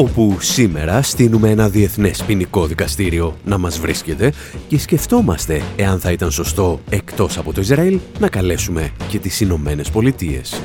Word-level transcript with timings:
Όπου 0.00 0.36
σήμερα 0.40 1.02
στείλουμε 1.02 1.50
ένα 1.50 1.68
διεθνές 1.68 2.22
ποινικό 2.22 2.66
δικαστήριο 2.66 3.36
να 3.44 3.58
μας 3.58 3.78
βρίσκεται 3.78 4.32
και 4.68 4.78
σκεφτόμαστε 4.78 5.62
εάν 5.76 6.00
θα 6.00 6.12
ήταν 6.12 6.30
σωστό 6.30 6.80
εκτός 6.90 7.38
από 7.38 7.52
το 7.52 7.60
Ισραήλ 7.60 7.98
να 8.18 8.28
καλέσουμε 8.28 8.90
και 9.08 9.18
τις 9.18 9.40
Ηνωμένε 9.40 9.82
Πολιτείες. 9.92 10.60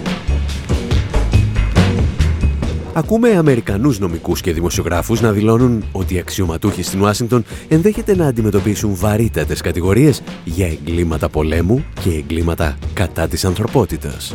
Ακούμε 2.93 3.29
Αμερικανούς 3.29 3.99
νομικούς 3.99 4.41
και 4.41 4.53
δημοσιογράφους 4.53 5.21
να 5.21 5.31
δηλώνουν 5.31 5.83
ότι 5.91 6.13
οι 6.13 6.19
αξιωματούχοι 6.19 6.83
στην 6.83 7.01
Ουάσιγκτον 7.01 7.45
ενδέχεται 7.67 8.15
να 8.15 8.27
αντιμετωπίσουν 8.27 8.95
βαρύτατες 8.95 9.61
κατηγορίες 9.61 10.21
για 10.43 10.67
εγκλήματα 10.67 11.29
πολέμου 11.29 11.85
και 12.03 12.09
εγκλήματα 12.09 12.77
κατά 12.93 13.27
της 13.27 13.45
ανθρωπότητας. 13.45 14.33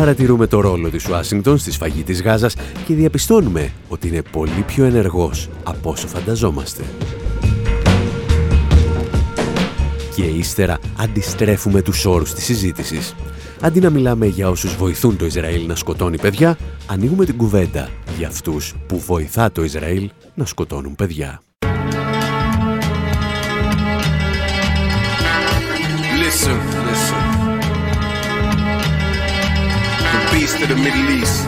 Παρατηρούμε 0.00 0.46
το 0.46 0.60
ρόλο 0.60 0.90
της 0.90 1.08
Ουάσιγκτον 1.08 1.58
στη 1.58 1.72
σφαγή 1.72 2.02
της 2.02 2.22
Γάζας 2.22 2.56
και 2.86 2.94
διαπιστώνουμε 2.94 3.72
ότι 3.88 4.08
είναι 4.08 4.22
πολύ 4.22 4.64
πιο 4.66 4.84
ενεργός 4.84 5.48
από 5.64 5.90
όσο 5.90 6.06
φανταζόμαστε. 6.06 6.84
Και 10.14 10.22
ύστερα 10.22 10.78
αντιστρέφουμε 10.98 11.82
τους 11.82 12.04
όρους 12.04 12.34
της 12.34 12.44
συζήτησης. 12.44 13.14
Αντί 13.60 13.80
να 13.80 13.90
μιλάμε 13.90 14.26
για 14.26 14.48
όσους 14.48 14.76
βοηθούν 14.76 15.16
το 15.16 15.24
Ισραήλ 15.24 15.66
να 15.66 15.74
σκοτώνει 15.74 16.18
παιδιά, 16.18 16.58
ανοίγουμε 16.86 17.24
την 17.24 17.36
κουβέντα 17.36 17.88
για 18.18 18.28
αυτούς 18.28 18.74
που 18.86 18.98
βοηθά 18.98 19.52
το 19.52 19.64
Ισραήλ 19.64 20.10
να 20.34 20.44
σκοτώνουν 20.44 20.94
παιδιά. 20.94 21.40
Of 30.62 30.68
the 30.68 30.76
Middle 30.76 31.10
East. 31.10 31.46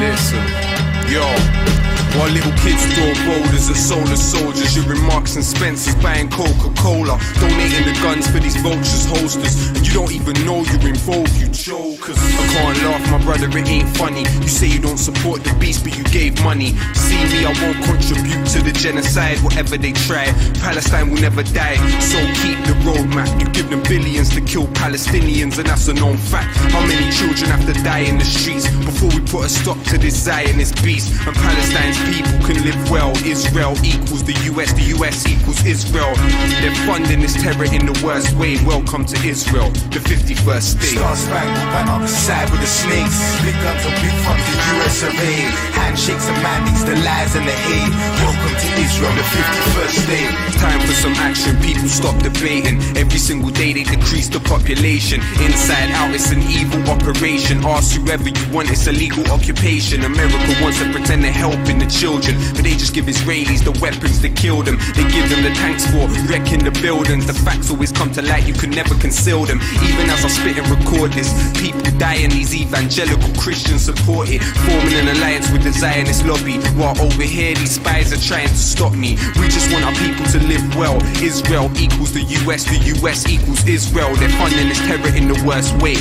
Listen, 0.00 1.12
yo. 1.12 1.43
While 2.14 2.30
little 2.30 2.52
kids 2.52 2.86
draw 2.94 3.12
boulders 3.26 3.68
as 3.68 3.88
soulless 3.88 4.22
soldiers, 4.22 4.76
you're 4.76 4.94
in 4.94 5.02
Marks 5.02 5.34
and 5.34 5.44
Spencer's 5.44 5.96
buying 5.96 6.30
Coca-Cola, 6.30 7.18
donating 7.40 7.84
the 7.84 7.98
guns 8.00 8.30
for 8.30 8.38
these 8.38 8.56
vultures 8.56 9.04
holsters, 9.06 9.68
and 9.70 9.84
you 9.84 9.92
don't 9.92 10.12
even 10.12 10.34
know 10.46 10.62
you're 10.62 10.88
involved, 10.88 11.34
you 11.36 11.48
jokers. 11.48 12.16
I 12.16 12.46
can't 12.54 12.78
laugh, 12.84 13.10
my 13.10 13.18
brother, 13.24 13.48
it 13.58 13.66
ain't 13.66 13.88
funny. 13.96 14.22
You 14.40 14.48
say 14.48 14.68
you 14.68 14.78
don't 14.78 14.98
support 14.98 15.42
the 15.42 15.52
beast, 15.54 15.82
but 15.82 15.98
you 15.98 16.04
gave 16.04 16.40
money. 16.44 16.76
See 16.94 17.18
me, 17.34 17.44
I 17.44 17.52
won't 17.60 17.82
contribute 17.82 18.46
to 18.54 18.62
the 18.62 18.72
genocide, 18.72 19.38
whatever 19.40 19.76
they 19.76 19.92
try. 19.92 20.30
Palestine 20.62 21.10
will 21.10 21.20
never 21.20 21.42
die, 21.42 21.76
so 21.98 22.18
keep 22.40 22.58
the 22.70 22.78
roadmap. 22.86 23.28
You 23.40 23.50
give 23.50 23.70
them 23.70 23.82
billions 23.82 24.30
to 24.34 24.40
kill 24.40 24.68
Palestinians, 24.68 25.58
and 25.58 25.66
that's 25.66 25.88
a 25.88 25.94
known 25.94 26.16
fact. 26.16 26.56
How 26.70 26.86
many 26.86 27.10
children 27.10 27.50
have 27.50 27.66
to 27.66 27.74
die 27.82 28.06
in 28.06 28.18
the 28.18 28.24
streets 28.24 28.70
before 28.86 29.10
we 29.10 29.20
put 29.20 29.46
a 29.46 29.48
stop 29.48 29.82
to 29.90 29.98
this 29.98 30.14
Zionist 30.14 30.80
beast? 30.84 31.10
And 31.26 31.34
Palestine's 31.34 32.03
people 32.12 32.38
can 32.46 32.62
live 32.62 32.90
well. 32.90 33.12
Israel 33.24 33.74
equals 33.84 34.22
the 34.24 34.36
US, 34.52 34.72
the 34.72 34.86
US 34.96 35.26
equals 35.26 35.64
Israel. 35.64 36.14
They're 36.60 36.74
funding 36.86 37.20
this 37.20 37.34
terror 37.34 37.64
in 37.64 37.86
the 37.86 37.96
worst 38.04 38.32
way. 38.36 38.56
Welcome 38.64 39.04
to 39.06 39.16
Israel, 39.26 39.70
the 39.94 40.00
51st 40.00 40.68
state. 40.76 40.98
Star 40.98 41.16
spangled 41.16 41.68
banner, 41.72 42.06
side 42.06 42.50
with 42.50 42.60
the 42.60 42.66
snakes. 42.66 43.18
Big 43.42 43.56
guns 43.64 43.84
and 43.86 43.96
big 44.02 44.16
funds, 44.24 44.44
the 44.44 44.56
US 44.76 45.02
of 45.02 45.14
A. 45.14 45.34
Handshakes 45.78 46.26
and 46.28 46.38
mandates, 46.42 46.84
the 46.84 46.96
lies 47.06 47.32
and 47.36 47.46
the 47.48 47.56
hate. 47.66 47.94
Welcome 48.20 48.54
to 48.60 48.68
Israel, 48.84 49.14
the 49.16 49.26
51st 49.26 49.96
state. 50.04 50.32
Time 50.60 50.80
for 50.80 50.94
some 50.94 51.14
action, 51.24 51.56
people 51.60 51.88
stop 51.88 52.16
debating. 52.22 52.76
Every 52.96 53.18
single 53.18 53.50
day 53.50 53.72
they 53.72 53.84
decrease 53.84 54.28
the 54.28 54.40
population. 54.40 55.20
Inside 55.40 55.90
out, 55.92 56.14
it's 56.14 56.30
an 56.30 56.42
evil 56.42 56.82
operation. 56.90 57.64
Ask 57.64 57.96
whoever 57.96 58.28
you 58.28 58.44
want, 58.52 58.70
it's 58.70 58.86
a 58.86 58.92
legal 58.92 59.24
occupation. 59.30 60.04
America 60.04 60.52
wants 60.62 60.78
to 60.80 60.90
pretend 60.92 61.24
they're 61.24 61.32
helping 61.32 61.78
the 61.78 61.86
children, 61.94 62.34
but 62.54 62.64
they 62.66 62.74
just 62.74 62.92
give 62.92 63.06
Israelis 63.06 63.62
the 63.62 63.72
weapons 63.80 64.20
to 64.20 64.28
kill 64.28 64.62
them. 64.62 64.76
They 64.98 65.06
give 65.08 65.30
them 65.30 65.42
the 65.46 65.54
tanks 65.54 65.86
for 65.86 66.10
wrecking 66.26 66.64
the 66.64 66.74
buildings. 66.82 67.26
The 67.26 67.34
facts 67.34 67.70
always 67.70 67.92
come 67.92 68.10
to 68.12 68.22
light, 68.22 68.46
you 68.46 68.54
can 68.54 68.70
never 68.70 68.94
conceal 68.96 69.44
them. 69.44 69.60
Even 69.86 70.10
as 70.10 70.24
I 70.24 70.28
spit 70.28 70.58
and 70.58 70.68
record 70.68 71.12
this, 71.12 71.30
people 71.54 71.82
die 71.98 72.26
and 72.26 72.32
these 72.32 72.54
evangelical 72.54 73.32
Christians 73.40 73.84
support 73.84 74.28
it, 74.28 74.42
forming 74.42 74.94
an 74.94 75.08
alliance 75.16 75.50
with 75.50 75.62
the 75.62 75.72
Zionist 75.72 76.26
lobby. 76.26 76.58
While 76.74 76.98
over 77.00 77.22
here, 77.22 77.54
these 77.54 77.76
spies 77.76 78.12
are 78.12 78.20
trying 78.20 78.48
to 78.48 78.56
stop 78.56 78.92
me. 78.92 79.16
We 79.38 79.46
just 79.48 79.70
want 79.72 79.84
our 79.84 79.94
people 80.02 80.26
to 80.34 80.38
live 80.50 80.64
well. 80.76 80.98
Israel 81.22 81.70
equals 81.78 82.12
the 82.12 82.24
US, 82.42 82.64
the 82.64 82.80
US 82.98 83.28
equals 83.28 83.66
Israel. 83.66 84.14
They're 84.16 84.28
funding 84.40 84.68
this 84.68 84.80
terror 84.80 85.14
in 85.14 85.28
the 85.28 85.38
worst 85.46 85.72
way. 85.80 85.96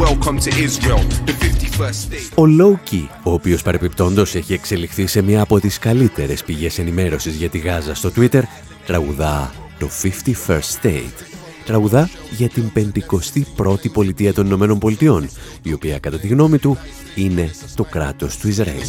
Welcome 0.00 0.38
to 0.38 0.50
Israel, 0.66 1.02
the 1.26 1.32
51st 1.32 1.92
state. 1.92 2.32
Ο 2.34 2.46
Λόκι, 2.46 3.08
ο 3.22 3.32
οποίος 3.32 3.62
παρεπιπτόντος 3.62 4.34
έχει 4.34 4.52
εξελιχθεί 4.52 5.06
σε 5.06 5.22
μια 5.22 5.42
από 5.42 5.60
τις 5.60 5.78
καλύτερες 5.78 6.44
πηγές 6.44 6.78
ενημέρωσης 6.78 7.34
για 7.34 7.48
τη 7.48 7.58
Γάζα 7.58 7.94
στο 7.94 8.10
Twitter, 8.16 8.42
τραγουδά 8.86 9.52
το 9.78 9.88
51st 10.02 10.60
State. 10.82 11.24
Τραγουδά 11.64 12.10
για 12.30 12.48
την 12.48 12.72
51η 12.74 13.92
πολιτεία 13.92 14.34
των 14.34 14.46
Ηνωμένων 14.46 14.78
Πολιτειών, 14.78 15.28
η 15.62 15.72
οποία 15.72 15.98
κατά 15.98 16.18
τη 16.18 16.26
γνώμη 16.26 16.58
του 16.58 16.78
είναι 17.14 17.50
το 17.74 17.84
κράτος 17.84 18.36
του 18.36 18.48
Ισραήλ. 18.48 18.86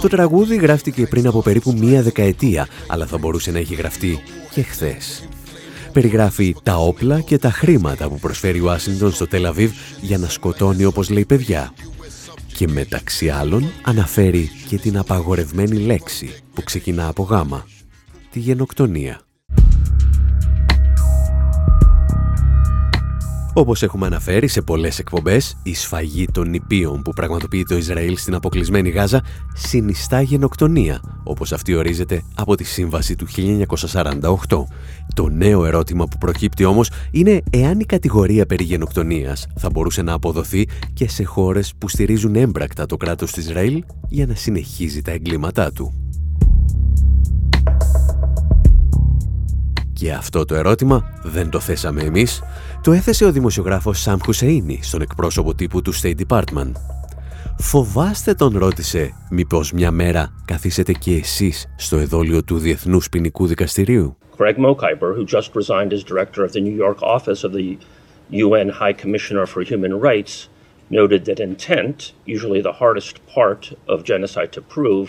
Το 0.00 0.08
τραγούδι 0.08 0.56
γράφτηκε 0.56 1.06
πριν 1.06 1.26
από 1.26 1.42
περίπου 1.42 1.74
μία 1.78 2.02
δεκαετία, 2.02 2.68
αλλά 2.86 3.06
θα 3.06 3.18
μπορούσε 3.18 3.50
να 3.50 3.58
έχει 3.58 3.74
γραφτεί 3.74 4.22
και 4.50 4.62
χθες 4.62 5.22
περιγράφει 5.96 6.56
τα 6.62 6.76
όπλα 6.76 7.20
και 7.20 7.38
τα 7.38 7.50
χρήματα 7.50 8.08
που 8.08 8.18
προσφέρει 8.18 8.60
ο 8.60 8.64
Ουάσινγκτον 8.64 9.12
στο 9.12 9.26
Τελαβίβ 9.26 9.72
για 10.00 10.18
να 10.18 10.28
σκοτώνει 10.28 10.84
όπως 10.84 11.08
λέει 11.10 11.24
παιδιά. 11.24 11.72
Και 12.54 12.68
μεταξύ 12.68 13.28
άλλων 13.28 13.70
αναφέρει 13.82 14.50
και 14.68 14.78
την 14.78 14.98
απαγορευμένη 14.98 15.76
λέξη 15.76 16.30
που 16.54 16.62
ξεκινά 16.62 17.08
από 17.08 17.22
γάμα, 17.22 17.66
τη 18.30 18.38
γενοκτονία. 18.38 19.25
Όπως 23.58 23.82
έχουμε 23.82 24.06
αναφέρει 24.06 24.48
σε 24.48 24.62
πολλές 24.62 24.98
εκπομπές, 24.98 25.56
η 25.62 25.74
σφαγή 25.74 26.26
των 26.32 26.48
νηπίων 26.48 27.02
που 27.02 27.12
πραγματοποιεί 27.12 27.62
το 27.62 27.76
Ισραήλ 27.76 28.16
στην 28.16 28.34
αποκλεισμένη 28.34 28.88
Γάζα 28.88 29.22
συνιστά 29.54 30.20
γενοκτονία, 30.20 31.20
όπως 31.24 31.52
αυτή 31.52 31.74
ορίζεται 31.74 32.22
από 32.34 32.54
τη 32.54 32.64
Σύμβαση 32.64 33.16
του 33.16 33.26
1948. 33.26 34.64
Το 35.14 35.28
νέο 35.28 35.64
ερώτημα 35.64 36.06
που 36.06 36.18
προκύπτει 36.18 36.64
όμως 36.64 36.90
είναι 37.10 37.42
εάν 37.50 37.80
η 37.80 37.84
κατηγορία 37.84 38.46
περί 38.46 38.64
γενοκτονίας 38.64 39.46
θα 39.56 39.70
μπορούσε 39.70 40.02
να 40.02 40.12
αποδοθεί 40.12 40.68
και 40.92 41.08
σε 41.08 41.24
χώρες 41.24 41.72
που 41.78 41.88
στηρίζουν 41.88 42.34
έμπρακτα 42.34 42.86
το 42.86 42.96
κράτος 42.96 43.32
του 43.32 43.40
Ισραήλ 43.40 43.84
για 44.08 44.26
να 44.26 44.34
συνεχίζει 44.34 45.02
τα 45.02 45.10
εγκλήματά 45.10 45.72
του. 45.72 46.05
Και 49.98 50.12
αυτό 50.12 50.44
το 50.44 50.54
ερώτημα 50.54 51.20
δεν 51.22 51.50
το 51.50 51.60
θέσαμε 51.60 52.02
εμείς, 52.02 52.42
το 52.82 52.92
έθεσε 52.92 53.24
ο 53.24 53.32
δημοσιογράφος 53.32 54.00
Σαμ 54.00 54.18
Χουσεΐνη 54.24 54.80
στον 54.82 55.00
εκπρόσωπο 55.00 55.54
τύπου 55.54 55.82
του 55.82 55.92
State 55.94 56.14
Department. 56.28 56.72
Φοβάστε 57.58 58.34
τον 58.34 58.58
ρώτησε 58.58 59.14
μήπως 59.30 59.72
μια 59.72 59.90
μέρα 59.90 60.34
καθίσετε 60.44 60.92
και 60.92 61.14
εσείς 61.14 61.66
στο 61.76 61.96
εδόλιο 61.96 62.44
του 62.44 62.58
Διεθνούς 62.58 63.08
Ποινικού 63.08 63.46
Δικαστηρίου. 63.46 64.16
Greg 64.38 64.56
Mokhiber, 64.56 65.10
who 65.16 65.24
just 65.36 65.50
resigned 65.54 65.92
as 65.92 66.02
director 66.12 66.44
of 66.44 66.52
the 66.52 66.60
New 66.60 66.76
York 66.84 66.98
office 67.02 67.42
of 67.44 67.52
the 67.52 67.78
UN 68.30 68.68
High 68.68 68.96
Commissioner 69.02 69.46
for 69.46 69.62
Human 69.62 69.94
Rights, 70.08 70.32
noted 70.98 71.20
that 71.24 71.40
intent, 71.50 71.96
usually 72.36 72.60
the 72.68 72.76
hardest 72.82 73.14
part 73.36 73.62
of 73.92 73.96
genocide 74.12 74.50
to 74.56 74.60
prove, 74.76 75.06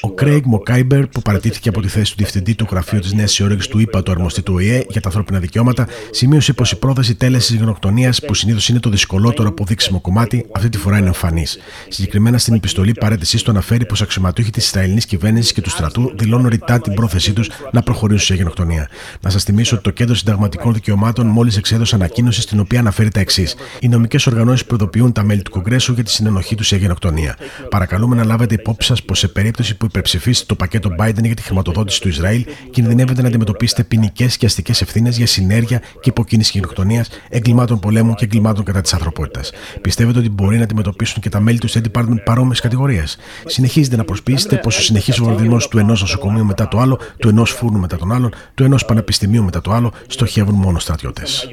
Ο 0.00 0.10
Κρέιγ 0.10 0.42
Μοκάιμπερ, 0.44 1.06
που 1.06 1.22
παρατήθηκε 1.22 1.68
από 1.68 1.80
τη 1.80 1.88
θέση 1.88 2.10
του 2.10 2.16
διευθυντή 2.16 2.54
του 2.54 2.66
γραφείου 2.70 3.00
της 3.00 3.12
Νέας 3.12 3.38
Υόρκη 3.38 3.68
του 3.68 3.78
ΙΠΑ 3.78 4.02
του 4.02 4.10
Αρμοστή 4.10 4.42
του 4.42 4.54
ΟΗΕ 4.56 4.84
για 4.88 5.00
τα 5.00 5.06
ανθρώπινα 5.08 5.38
δικαιώματα, 5.38 5.88
σημείωσε 6.10 6.52
πως 6.52 6.72
η 6.72 6.78
πρόθεση 6.78 7.14
τέλεσης 7.14 7.56
γενοκτονίας, 7.56 8.20
που 8.20 8.34
συνήθως 8.34 8.68
είναι 8.68 8.80
το 8.80 8.90
δυσκολότερο 8.90 9.48
αποδείξιμο 9.48 10.00
κομμάτι, 10.00 10.46
αυτή 10.52 10.68
τη 10.68 10.78
φορά 10.78 10.98
είναι 10.98 11.06
εμφανής. 11.06 11.58
Συγκεκριμένα 11.88 12.38
στην 12.38 12.54
επιστολή 12.54 12.92
παρέτησής 12.92 13.42
του 13.42 13.50
αναφέρει 13.50 13.86
πως 13.86 14.02
αξιωματούχοι 14.02 14.50
της 14.50 14.66
Ισραηλινής 14.66 15.06
κυβέρνησης 15.06 15.52
και 15.52 15.60
του 15.60 15.70
στρατού 15.70 16.12
δηλώνουν 16.16 16.48
ρητά 16.48 16.80
την 16.80 16.94
πρόθεσή 16.94 17.32
τους 17.32 17.50
να 17.72 17.82
προχωρήσουν 17.82 18.26
σε 18.26 18.34
γενοκτονία. 18.34 18.88
Να 19.20 19.30
σας 19.30 19.42
θυμίσω 19.42 19.74
ότι 19.74 19.84
το 19.84 19.90
Κέντρο 19.90 20.14
Συνταγματικών 20.14 20.72
Δικαιωμάτων 20.72 21.26
μόλις 21.26 21.56
εξέδωσε 21.56 21.94
ανακοίνωση 21.94 22.40
στην 22.40 22.60
οποία 22.60 22.80
αναφέρει 22.80 23.10
τα 23.10 23.20
εξή. 23.20 23.48
Οι 23.80 23.88
νομικέ 23.88 24.18
οργανώσει 24.26 24.66
προειδοποιούν 24.66 25.12
τα 25.12 25.22
μέλη 25.22 25.42
του 25.42 25.50
Κογκρέσου 25.50 25.92
για 25.92 26.04
τη 26.04 26.10
συνενοχή 26.10 26.54
του 26.54 26.64
σε 26.64 26.76
γενοκτονία. 26.76 27.36
Παρακαλούμε 27.68 28.16
να 28.16 28.24
λάβετε 28.24 28.54
υπόψη 28.54 28.88
σας 28.88 29.02
πως 29.02 29.18
σε 29.18 29.28
περίπτωση 29.28 29.76
που 29.76 29.84
υπερψηφίσετε 29.84 30.46
το 30.48 30.54
πακέτο 30.54 30.90
Biden 30.98 31.24
για 31.24 31.34
τη 31.34 31.42
χρηματοδότηση 31.42 32.00
του 32.00 32.08
Ισραήλ, 32.08 32.44
κινδυνεύετε 32.70 33.22
να 33.22 33.28
αντιμετωπίσετε 33.28 33.84
ποινικές 33.84 34.36
και 34.36 34.46
αστικές 34.46 34.80
ευθύνες 34.80 35.16
για 35.16 35.26
συνέργεια 35.26 35.78
και 35.78 36.08
υποκίνηση 36.08 36.50
γενοκτονίας, 36.54 37.08
εγκλημάτων 37.28 37.78
πολέμου 37.78 38.14
και 38.14 38.24
εγκλημάτων 38.24 38.64
κατά 38.64 38.80
της 38.80 38.92
ανθρωπότητας. 38.92 39.52
Πιστεύετε 39.80 40.18
ότι 40.18 40.30
μπορεί 40.30 40.56
να 40.56 40.62
αντιμετωπίσουν 40.62 41.22
και 41.22 41.28
τα 41.28 41.40
μέλη 41.40 41.58
του 41.58 41.70
State 41.70 41.82
Department 41.92 42.22
παρόμοιες 42.24 42.60
κατηγορίες; 42.60 43.18
Συνεχίζετε 43.46 43.96
να 43.96 44.04
προσποιήσετε 44.04 44.56
πω 44.56 44.68
ο 44.68 44.70
συνεχή 44.70 45.12
βομβαρδισμό 45.12 45.56
του 45.56 45.78
ενός 45.78 46.00
νοσοκομείου 46.00 46.44
μετά 46.44 46.68
το 46.68 46.78
άλλο, 46.78 46.98
του 47.18 47.28
ενός 47.28 47.50
φούρνου 47.50 47.78
μετά 47.78 47.96
τον 47.96 48.12
άλλον, 48.12 48.32
του 48.54 48.64
ενός 48.64 48.84
πανεπιστημίου 48.84 49.44
μετά 49.44 49.60
το 49.60 49.72
άλλο, 49.72 49.92
στοχεύουν 50.06 50.54
μόνο 50.54 50.78
στρατιώτες. 50.78 51.48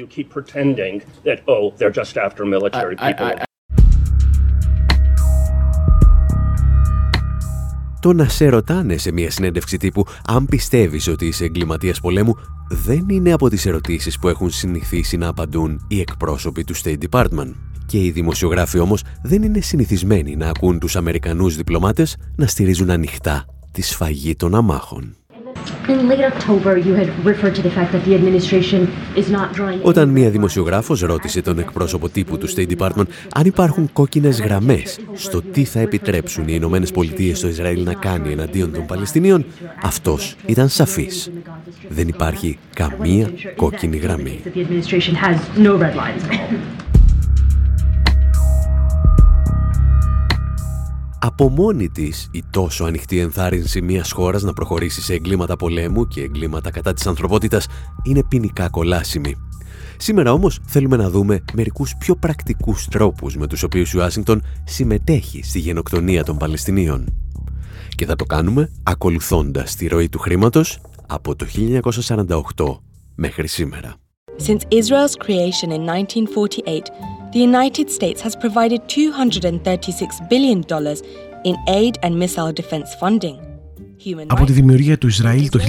Το 8.02 8.12
να 8.12 8.28
σε 8.28 8.48
ρωτάνε 8.48 8.96
σε 8.96 9.12
μια 9.12 9.30
συνέντευξη 9.30 9.76
τύπου 9.76 10.04
αν 10.26 10.46
πιστεύεις 10.46 11.08
ότι 11.08 11.26
είσαι 11.26 11.44
εγκληματίας 11.44 12.00
πολέμου 12.00 12.34
δεν 12.68 13.08
είναι 13.08 13.32
από 13.32 13.48
τις 13.48 13.66
ερωτήσεις 13.66 14.18
που 14.18 14.28
έχουν 14.28 14.50
συνηθίσει 14.50 15.16
να 15.16 15.28
απαντούν 15.28 15.84
οι 15.88 16.00
εκπρόσωποι 16.00 16.64
του 16.64 16.76
State 16.76 16.98
Department. 17.10 17.52
Και 17.86 18.04
οι 18.04 18.10
δημοσιογράφοι 18.10 18.78
όμως 18.78 19.02
δεν 19.22 19.42
είναι 19.42 19.60
συνηθισμένοι 19.60 20.36
να 20.36 20.48
ακούν 20.48 20.78
τους 20.78 20.96
Αμερικανούς 20.96 21.56
διπλωμάτες 21.56 22.16
να 22.36 22.46
στηρίζουν 22.46 22.90
ανοιχτά 22.90 23.44
τη 23.70 23.82
σφαγή 23.82 24.36
των 24.36 24.54
αμάχων. 24.54 25.16
Όταν 29.82 30.08
μία 30.08 30.30
δημοσιογράφος 30.30 31.00
ρώτησε 31.00 31.42
τον 31.42 31.58
εκπρόσωπο 31.58 32.08
τύπου 32.08 32.38
του 32.38 32.48
State 32.54 32.76
Department 32.76 33.06
αν 33.34 33.46
υπάρχουν 33.46 33.92
κόκκινες 33.92 34.40
γραμμές 34.40 35.00
στο 35.12 35.42
τι 35.42 35.64
θα 35.64 35.80
επιτρέψουν 35.80 36.44
οι 36.48 36.52
Ηνωμένες 36.54 36.90
Πολιτείες 36.90 37.38
στο 37.38 37.48
Ισραήλ 37.48 37.82
να 37.82 37.94
κάνει 37.94 38.32
εναντίον 38.32 38.72
των 38.72 38.86
Παλαιστινίων, 38.86 39.44
αυτός 39.82 40.36
ήταν 40.46 40.68
σαφής. 40.68 41.30
Δεν 41.88 42.08
υπάρχει 42.08 42.58
καμία 42.74 43.30
κόκκινη 43.56 43.96
γραμμή. 43.96 44.42
Από 51.32 51.48
μόνη 51.48 51.88
της 51.88 52.28
η 52.32 52.44
τόσο 52.50 52.84
ανοιχτή 52.84 53.18
ενθάρρυνση 53.18 53.82
μιας 53.82 54.12
χώρας 54.12 54.42
να 54.42 54.52
προχωρήσει 54.52 55.02
σε 55.02 55.14
εγκλήματα 55.14 55.56
πολέμου 55.56 56.06
και 56.06 56.22
εγκλήματα 56.22 56.70
κατά 56.70 56.92
της 56.92 57.06
ανθρωπότητας 57.06 57.66
είναι 58.02 58.24
ποινικά 58.24 58.68
κολάσιμη. 58.68 59.36
Σήμερα 59.96 60.32
όμως 60.32 60.60
θέλουμε 60.66 60.96
να 60.96 61.10
δούμε 61.10 61.44
μερικούς 61.52 61.94
πιο 61.98 62.16
πρακτικούς 62.16 62.88
τρόπους 62.88 63.36
με 63.36 63.46
τους 63.46 63.62
οποίους 63.62 63.92
η 63.92 63.98
Ουάσιγκτον 63.98 64.42
συμμετέχει 64.64 65.42
στη 65.42 65.58
γενοκτονία 65.58 66.24
των 66.24 66.36
Παλαιστινίων. 66.36 67.04
Και 67.88 68.06
θα 68.06 68.16
το 68.16 68.24
κάνουμε 68.24 68.70
ακολουθώντας 68.82 69.76
τη 69.76 69.86
ροή 69.86 70.08
του 70.08 70.18
χρήματος 70.18 70.80
από 71.06 71.36
το 71.36 71.46
1948 72.56 72.78
μέχρι 73.14 73.46
σήμερα. 73.46 74.01
Since 74.38 74.64
Israel's 74.70 75.14
creation 75.14 75.70
in 75.70 75.86
1948, 75.86 76.90
the 77.32 77.38
United 77.38 77.90
States 77.90 78.20
has 78.22 78.34
provided 78.34 78.82
$236 78.88 80.28
billion 80.28 80.64
in 81.44 81.56
aid 81.68 81.98
and 82.02 82.18
missile 82.18 82.52
defense 82.52 82.94
funding. 82.94 83.51
Από 84.26 84.44
τη 84.44 84.52
δημιουργία 84.52 84.98
του 84.98 85.06
Ισραήλ 85.06 85.48
το 85.48 85.60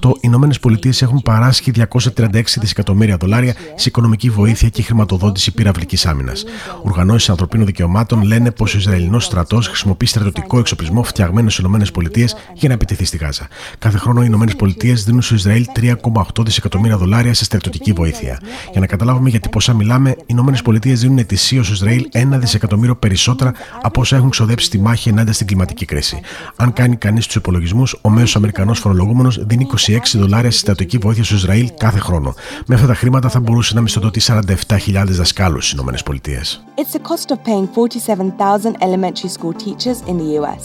1948, 0.00 0.08
οι 0.08 0.20
Ηνωμένες 0.20 0.58
Πολιτείες 0.60 1.02
έχουν 1.02 1.22
παράσχει 1.22 1.72
236 2.16 2.42
δισεκατομμύρια 2.60 3.16
δολάρια 3.16 3.54
σε 3.74 3.88
οικονομική 3.88 4.30
βοήθεια 4.30 4.68
και 4.68 4.82
χρηματοδότηση 4.82 5.52
πυραυλικής 5.52 6.06
άμυνας. 6.06 6.44
Οργανώσεις 6.82 7.30
ανθρωπίνων 7.30 7.66
δικαιωμάτων 7.66 8.22
λένε 8.22 8.50
πως 8.50 8.74
ο 8.74 8.78
Ισραηλινός 8.78 9.24
στρατός 9.24 9.66
χρησιμοποιεί 9.66 10.06
στρατιωτικό 10.06 10.58
εξοπλισμό 10.58 11.02
φτιαγμένο 11.02 11.48
στις 11.48 11.60
Ηνωμένες 11.60 11.90
Πολιτείες 11.90 12.36
για 12.54 12.68
να 12.68 12.74
επιτεθεί 12.74 13.04
στη 13.04 13.16
Γάζα. 13.16 13.48
Κάθε 13.78 13.98
χρόνο 13.98 14.20
οι 14.22 14.24
Ηνωμένες 14.28 14.56
Πολιτείες 14.56 15.04
δίνουν 15.04 15.22
στο 15.22 15.34
Ισραήλ 15.34 15.66
3,8 15.80 16.44
δισεκατομμύρια 16.44 16.96
δολάρια 16.96 17.34
σε 17.34 17.44
στρατιωτική 17.44 17.92
βοήθεια. 17.92 18.40
Για 18.70 18.80
να 18.80 18.86
καταλάβουμε 18.86 19.28
γιατί 19.28 19.48
πόσα 19.48 19.74
μιλάμε, 19.74 20.10
οι 20.10 20.24
Ηνωμένες 20.26 20.62
Πολιτείες 20.62 21.00
δίνουν 21.00 21.18
ετησίως 21.18 21.66
στο 21.66 21.74
Ισραήλ 21.74 22.08
1 22.12 22.38
δισεκατομμύριο 22.38 22.96
περισσότερα 22.96 23.52
από 23.82 24.00
όσα 24.00 24.16
έχουν 24.16 24.30
ξοδέψει 24.30 24.66
στη 24.66 24.78
μάχη 24.78 25.08
ενάντια 25.08 25.32
στην 25.32 25.46
κλιματική 25.46 25.84
κρίση. 25.84 26.20
Αν 26.56 26.72
κάνει 26.72 26.96
κανείς 26.96 27.26
τους 27.26 27.36
υπολογισμούς, 27.42 27.96
ο 28.00 28.10
μέσος 28.10 28.36
Αμερικανός 28.36 28.78
φορολογούμενος 28.78 29.44
δίνει 29.44 29.66
26 29.86 30.18
δολάρια 30.18 30.50
στη 30.50 30.60
στρατιωτική 30.60 30.98
βοήθεια 30.98 31.24
στο 31.24 31.34
Ισραήλ 31.34 31.70
κάθε 31.78 31.98
χρόνο. 31.98 32.34
Με 32.66 32.74
αυτά 32.74 32.86
τα 32.86 32.94
χρήματα 32.94 33.28
θα 33.28 33.40
μπορούσε 33.40 33.74
να 33.74 33.80
μισθοδοτεί 33.80 34.20
47.000 34.20 35.04
δασκάλους 35.06 35.68
στις 35.68 35.80
ΗΠΑ. 35.80 36.42
It's 36.76 36.92
the 36.96 37.02
cost 37.10 37.28
of 37.34 37.38
paying 37.48 37.66
47,000 37.74 38.76
elementary 38.86 39.30
school 39.36 39.54
teachers 39.64 39.98
in 40.08 40.16
the 40.18 40.28
US. 40.40 40.62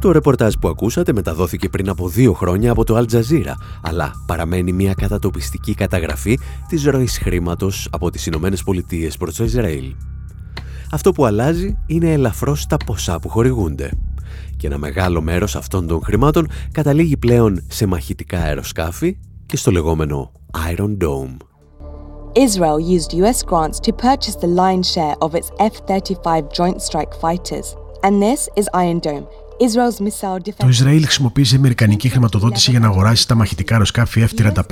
Το 0.00 0.12
ρεπορτάζ 0.12 0.54
που 0.60 0.68
ακούσατε 0.68 1.12
μεταδόθηκε 1.12 1.68
πριν 1.68 1.88
από 1.88 2.08
δύο 2.08 2.32
χρόνια 2.32 2.70
από 2.70 2.84
το 2.84 2.98
Al 2.98 3.14
Jazeera, 3.14 3.54
αλλά 3.82 4.12
παραμένει 4.26 4.72
μια 4.72 4.94
κατατοπιστική 4.94 5.74
καταγραφή 5.74 6.38
της 6.68 6.84
ροής 6.84 7.18
χρήματος 7.18 7.88
από 7.90 8.10
τις 8.10 8.26
Ηνωμένες 8.26 8.62
Πολιτείες 8.62 9.16
προς 9.16 9.34
το 9.34 9.44
Ισραήλ. 9.44 9.94
Αυτό 10.90 11.12
που 11.12 11.24
αλλάζει 11.24 11.78
είναι 11.86 12.12
ελαφρώς 12.12 12.66
τα 12.66 12.76
ποσά 12.76 13.18
που 13.18 13.28
χορηγούνται. 13.28 13.90
Και 14.56 14.66
ένα 14.66 14.78
μεγάλο 14.78 15.20
μέρος 15.20 15.56
αυτών 15.56 15.86
των 15.86 16.00
χρημάτων 16.04 16.48
καταλήγει 16.72 17.16
πλέον 17.16 17.64
σε 17.68 17.86
μαχητικά 17.86 18.38
αεροσκάφη 18.38 19.16
και 19.46 19.56
στο 19.56 19.70
λεγόμενο 19.70 20.32
Iron 20.70 20.96
Dome. 21.04 21.36
Israel 22.36 22.80
used 22.80 23.14
US 23.14 23.42
grants 23.44 23.78
to 23.78 23.92
purchase 23.92 24.34
the 24.34 24.48
lion's 24.48 24.90
share 24.90 25.14
of 25.20 25.34
its 25.34 25.50
F-35 25.58 26.52
Joint 26.52 26.82
Strike 26.82 27.14
Fighters. 27.22 27.76
And 28.02 28.20
this 28.20 28.48
is 28.56 28.68
Iron 28.74 28.98
Dome, 28.98 29.26
το 30.56 30.68
Ισραήλ 30.68 31.02
χρησιμοποίησε 31.02 31.56
αμερικανική 31.56 32.08
χρηματοδότηση 32.08 32.70
για 32.70 32.80
να 32.80 32.86
αγοράσει 32.86 33.28
τα 33.28 33.34
μαχητικά 33.34 33.72
αεροσκάφη 33.72 34.26
F-35. 34.36 34.62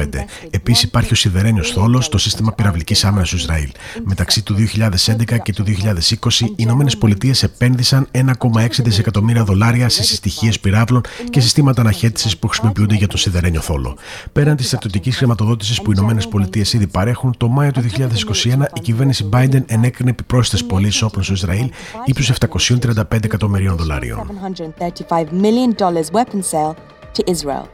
Επίσης 0.51 0.83
υπάρχει 0.83 1.13
ο 1.13 1.17
σιδερένιος 1.17 1.71
θόλος, 1.71 2.09
το 2.09 2.19
σύστημα 2.19 2.53
πυραυλικής 2.53 3.05
άμυνας 3.05 3.29
του 3.29 3.37
Ισραήλ. 3.37 3.71
Μεταξύ 4.05 4.43
του 4.43 4.55
2011 4.55 5.39
και 5.43 5.53
του 5.53 5.65
2020, 5.65 6.45
οι 6.45 6.55
Ηνωμένες 6.57 6.97
Πολιτείες 6.97 7.43
επένδυσαν 7.43 8.09
1,6 8.11 8.83
δισεκατομμύρια 8.83 9.45
δολάρια 9.45 9.89
σε 9.89 10.03
συστοιχίες 10.03 10.61
πυράβλων 10.61 11.01
και 11.31 11.41
συστήματα 11.41 11.81
αναχέτησης 11.81 12.39
που 12.39 12.49
χρησιμοποιούνται 12.49 12.95
για 12.95 13.07
τον 13.07 13.19
σιδερένιο 13.19 13.61
θόλο. 13.61 13.97
Πέραν 14.33 14.57
της 14.57 14.67
στρατιωτικής 14.67 15.17
χρηματοδότησης 15.17 15.83
που 15.83 15.91
οι 15.91 15.95
Ηνωμένες 15.97 16.29
Πολιτείες 16.29 16.73
ήδη 16.73 16.87
παρέχουν, 16.87 17.35
το 17.37 17.49
Μάιο 17.49 17.71
του 17.71 17.81
2021 17.81 18.69
η 18.75 18.81
κυβέρνηση 18.81 19.29
Biden 19.33 19.63
ενέκρινε 19.67 20.11
επιπρόσθετες 20.11 20.67
πωλήσεις 20.67 21.03
όπλων 21.03 21.25
στο 21.25 21.33
Ισραήλ 21.33 21.71
ύψους 22.05 22.31
735 22.31 23.25
εκατομμυρίων 23.25 23.77
δολαρίων. 23.77 24.31
$135 24.79 25.31
million 25.31 25.75
weapon 26.13 26.43
sale 26.43 26.75
to 27.15 27.35
Israel. 27.35 27.67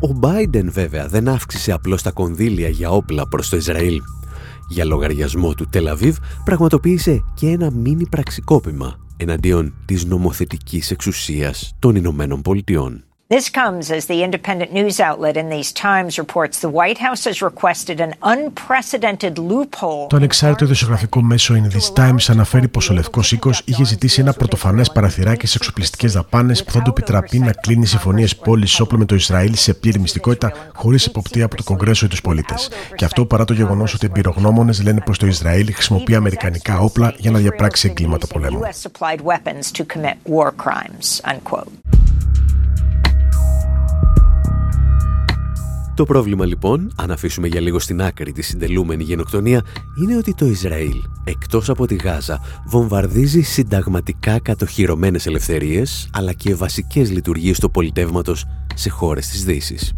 Ο 0.00 0.18
Biden 0.20 0.64
βέβαια 0.64 1.08
δεν 1.08 1.28
αύξησε 1.28 1.72
απλώς 1.72 2.02
τα 2.02 2.10
κονδύλια 2.10 2.68
για 2.68 2.90
όπλα 2.90 3.28
προς 3.28 3.48
το 3.48 3.56
Ισραήλ. 3.56 4.00
Για 4.68 4.84
λογαριασμό 4.84 5.54
του 5.54 5.68
Τελαβίβ 5.70 6.16
πραγματοποίησε 6.44 7.24
και 7.34 7.46
ένα 7.46 7.70
μίνι 7.70 8.06
πραξικόπημα 8.08 8.98
εναντίον 9.16 9.74
της 9.84 10.04
νομοθετικής 10.04 10.90
εξουσίας 10.90 11.74
των 11.78 11.96
Ηνωμένων 11.96 12.42
Πολιτειών. 12.42 13.04
This 13.36 13.48
comes 13.62 13.84
as 13.96 14.02
the 14.12 14.18
independent 14.26 14.70
news 14.78 14.96
outlet 15.08 15.36
in 15.42 15.46
these 15.54 15.70
times 15.86 16.10
reports 16.24 16.56
the 16.66 16.72
White 16.78 17.00
House 17.06 17.22
has 17.28 17.38
requested 17.50 17.98
an 18.06 18.12
unprecedented 18.22 19.38
loophole. 19.38 20.06
Το 20.08 20.16
ανεξάρτητο 20.16 20.64
ειδησιογραφικό 20.64 21.22
μέσο 21.22 21.54
in 21.54 21.76
these 21.76 22.02
times 22.02 22.26
αναφέρει 22.28 22.68
πως 22.68 22.90
ο 22.90 22.94
Λευκός 22.94 23.32
Οίκος 23.32 23.62
είχε 23.64 23.84
ζητήσει 23.84 24.20
ένα 24.20 24.32
πρωτοφανές 24.32 24.90
παραθυράκι 24.90 25.46
σε 25.46 25.56
εξοπλιστικές 25.56 26.12
δαπάνες 26.12 26.64
που 26.64 26.70
θα 26.70 26.82
του 26.82 26.90
επιτραπεί 26.90 27.38
να 27.38 27.52
κλείνει 27.52 27.86
συμφωνίες 27.86 28.36
πώληση 28.36 28.82
όπλων 28.82 29.00
με 29.00 29.06
το 29.06 29.14
Ισραήλ 29.14 29.54
σε 29.54 29.74
πλήρη 29.74 29.98
μυστικότητα 29.98 30.52
χωρίς 30.74 31.06
υποπτία 31.06 31.44
από 31.44 31.56
το 31.56 31.62
Κογκρέσο 31.62 32.06
ή 32.06 32.08
τους 32.08 32.20
πολίτες. 32.20 32.68
Και 32.94 33.04
αυτό 33.04 33.26
παρά 33.26 33.44
το 33.44 33.52
γεγονός 33.52 33.94
ότι 33.94 34.06
εμπειρογνώμονες 34.06 34.82
λένε 34.82 35.00
πως 35.00 35.18
το 35.18 35.26
Ισραήλ 35.26 35.72
χρησιμοποιεί 35.72 36.14
αμερικανικά 36.14 36.78
όπλα 36.78 37.14
για 37.16 37.30
να 37.30 37.38
διαπράξει 37.38 37.88
εγκλήματα 37.88 38.26
πολέμου. 38.26 38.60
Το 45.94 46.04
πρόβλημα 46.04 46.44
λοιπόν, 46.44 46.92
αν 46.96 47.10
αφήσουμε 47.10 47.46
για 47.46 47.60
λίγο 47.60 47.78
στην 47.78 48.02
άκρη 48.02 48.32
τη 48.32 48.42
συντελούμενη 48.42 49.02
γενοκτονία, 49.02 49.64
είναι 50.02 50.16
ότι 50.16 50.34
το 50.34 50.46
Ισραήλ, 50.46 50.94
εκτός 51.24 51.68
από 51.68 51.86
τη 51.86 51.94
Γάζα, 51.94 52.40
βομβαρδίζει 52.66 53.40
συνταγματικά 53.40 54.38
κατοχυρωμένες 54.38 55.26
ελευθερίες, 55.26 56.08
αλλά 56.12 56.32
και 56.32 56.54
βασικές 56.54 57.10
λειτουργίες 57.10 57.58
του 57.58 57.70
πολιτεύματος 57.70 58.44
σε 58.74 58.90
χώρες 58.90 59.28
της 59.28 59.44
Δύσης. 59.44 59.92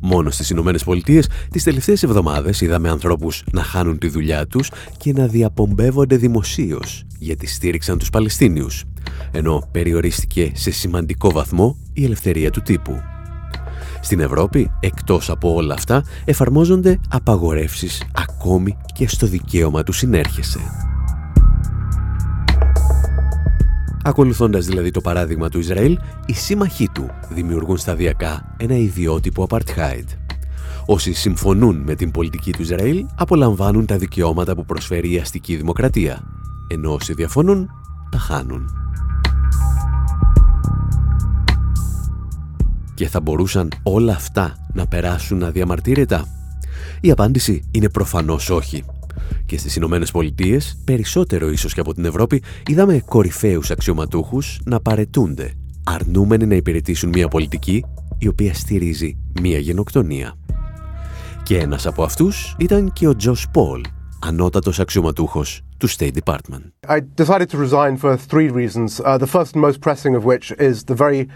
Μόνο 0.00 0.30
στις 0.30 0.50
Ηνωμένες 0.50 0.84
Πολιτείες 0.84 1.28
τις 1.50 1.62
τελευταίες 1.62 2.02
εβδομάδες 2.02 2.60
είδαμε 2.60 2.88
ανθρώπους 2.88 3.42
να 3.52 3.62
χάνουν 3.62 3.98
τη 3.98 4.08
δουλειά 4.08 4.46
τους 4.46 4.70
και 4.96 5.12
να 5.12 5.26
διαπομπεύονται 5.26 6.16
δημοσίως 6.16 7.04
γιατί 7.18 7.46
στήριξαν 7.46 7.98
τους 7.98 8.10
Παλαιστίνιους, 8.10 8.84
ενώ 9.30 9.68
περιορίστηκε 9.72 10.52
σε 10.54 10.70
σημαντικό 10.70 11.30
βαθμό 11.30 11.76
η 11.92 12.04
ελευθερία 12.04 12.50
του 12.50 12.60
τύπου. 12.60 13.11
Στην 14.04 14.20
Ευρώπη, 14.20 14.70
εκτός 14.80 15.30
από 15.30 15.54
όλα 15.54 15.74
αυτά, 15.74 16.04
εφαρμόζονται 16.24 16.98
απαγορεύσεις 17.08 18.02
ακόμη 18.12 18.76
και 18.94 19.08
στο 19.08 19.26
δικαίωμα 19.26 19.82
του 19.82 19.92
συνέρχεσαι. 19.92 20.60
Ακολουθώντας 24.04 24.66
δηλαδή 24.66 24.90
το 24.90 25.00
παράδειγμα 25.00 25.48
του 25.48 25.58
Ισραήλ, 25.58 25.98
οι 26.26 26.32
σύμμαχοί 26.32 26.88
του 26.88 27.10
δημιουργούν 27.28 27.76
σταδιακά 27.76 28.54
ένα 28.56 28.76
ιδιότυπο 28.76 29.46
apartheid. 29.48 30.04
Όσοι 30.86 31.12
συμφωνούν 31.12 31.76
με 31.76 31.94
την 31.94 32.10
πολιτική 32.10 32.52
του 32.52 32.62
Ισραήλ 32.62 33.06
απολαμβάνουν 33.14 33.86
τα 33.86 33.96
δικαιώματα 33.96 34.54
που 34.54 34.64
προσφέρει 34.64 35.12
η 35.12 35.18
αστική 35.18 35.56
δημοκρατία, 35.56 36.22
ενώ 36.68 36.92
όσοι 36.92 37.14
διαφωνούν 37.14 37.68
τα 38.10 38.18
χάνουν. 38.18 38.91
Και 43.02 43.08
θα 43.08 43.20
μπορούσαν 43.20 43.68
όλα 43.82 44.12
αυτά 44.12 44.56
να 44.72 44.86
περάσουν 44.86 45.42
αδιαμαρτύρετα. 45.42 46.24
Η 47.00 47.10
απάντηση 47.10 47.62
είναι 47.70 47.88
προφανώς 47.88 48.50
όχι. 48.50 48.84
Και 49.46 49.58
στις 49.58 49.76
Ηνωμένες 49.76 50.10
Πολιτείες, 50.10 50.78
περισσότερο 50.84 51.50
ίσως 51.50 51.74
και 51.74 51.80
από 51.80 51.94
την 51.94 52.04
Ευρώπη, 52.04 52.42
είδαμε 52.66 53.02
κορυφαίους 53.04 53.70
αξιωματούχους 53.70 54.60
να 54.64 54.80
παρετούνται, 54.80 55.52
αρνούμενοι 55.84 56.46
να 56.46 56.54
υπηρετήσουν 56.54 57.08
μια 57.08 57.28
πολιτική 57.28 57.84
η 58.18 58.28
οποία 58.28 58.54
στηρίζει 58.54 59.18
μια 59.40 59.58
γενοκτονία. 59.58 60.34
Και 61.42 61.58
ένας 61.58 61.86
από 61.86 62.02
αυτούς 62.02 62.56
ήταν 62.58 62.92
και 62.92 63.08
ο 63.08 63.16
Τζος 63.16 63.46
Πολ, 63.52 63.80
ανώτατος 64.20 64.80
αξιωματούχος 64.80 65.62
του 65.78 65.90
State 65.90 66.12
Department. 66.24 66.62
I 66.88 67.00
decided 67.16 67.48
to 67.50 67.58
resign 67.58 67.96
for 67.96 68.16
three 68.16 68.48
reasons. 68.48 69.00
Uh, 69.00 69.18
the 69.18 69.26
first 69.26 69.54
and 69.54 69.60
most 69.60 69.80
pressing 69.80 70.14
of 70.14 70.24
which 70.24 70.52
is 70.58 70.84
the 70.84 70.94
very 70.94 71.26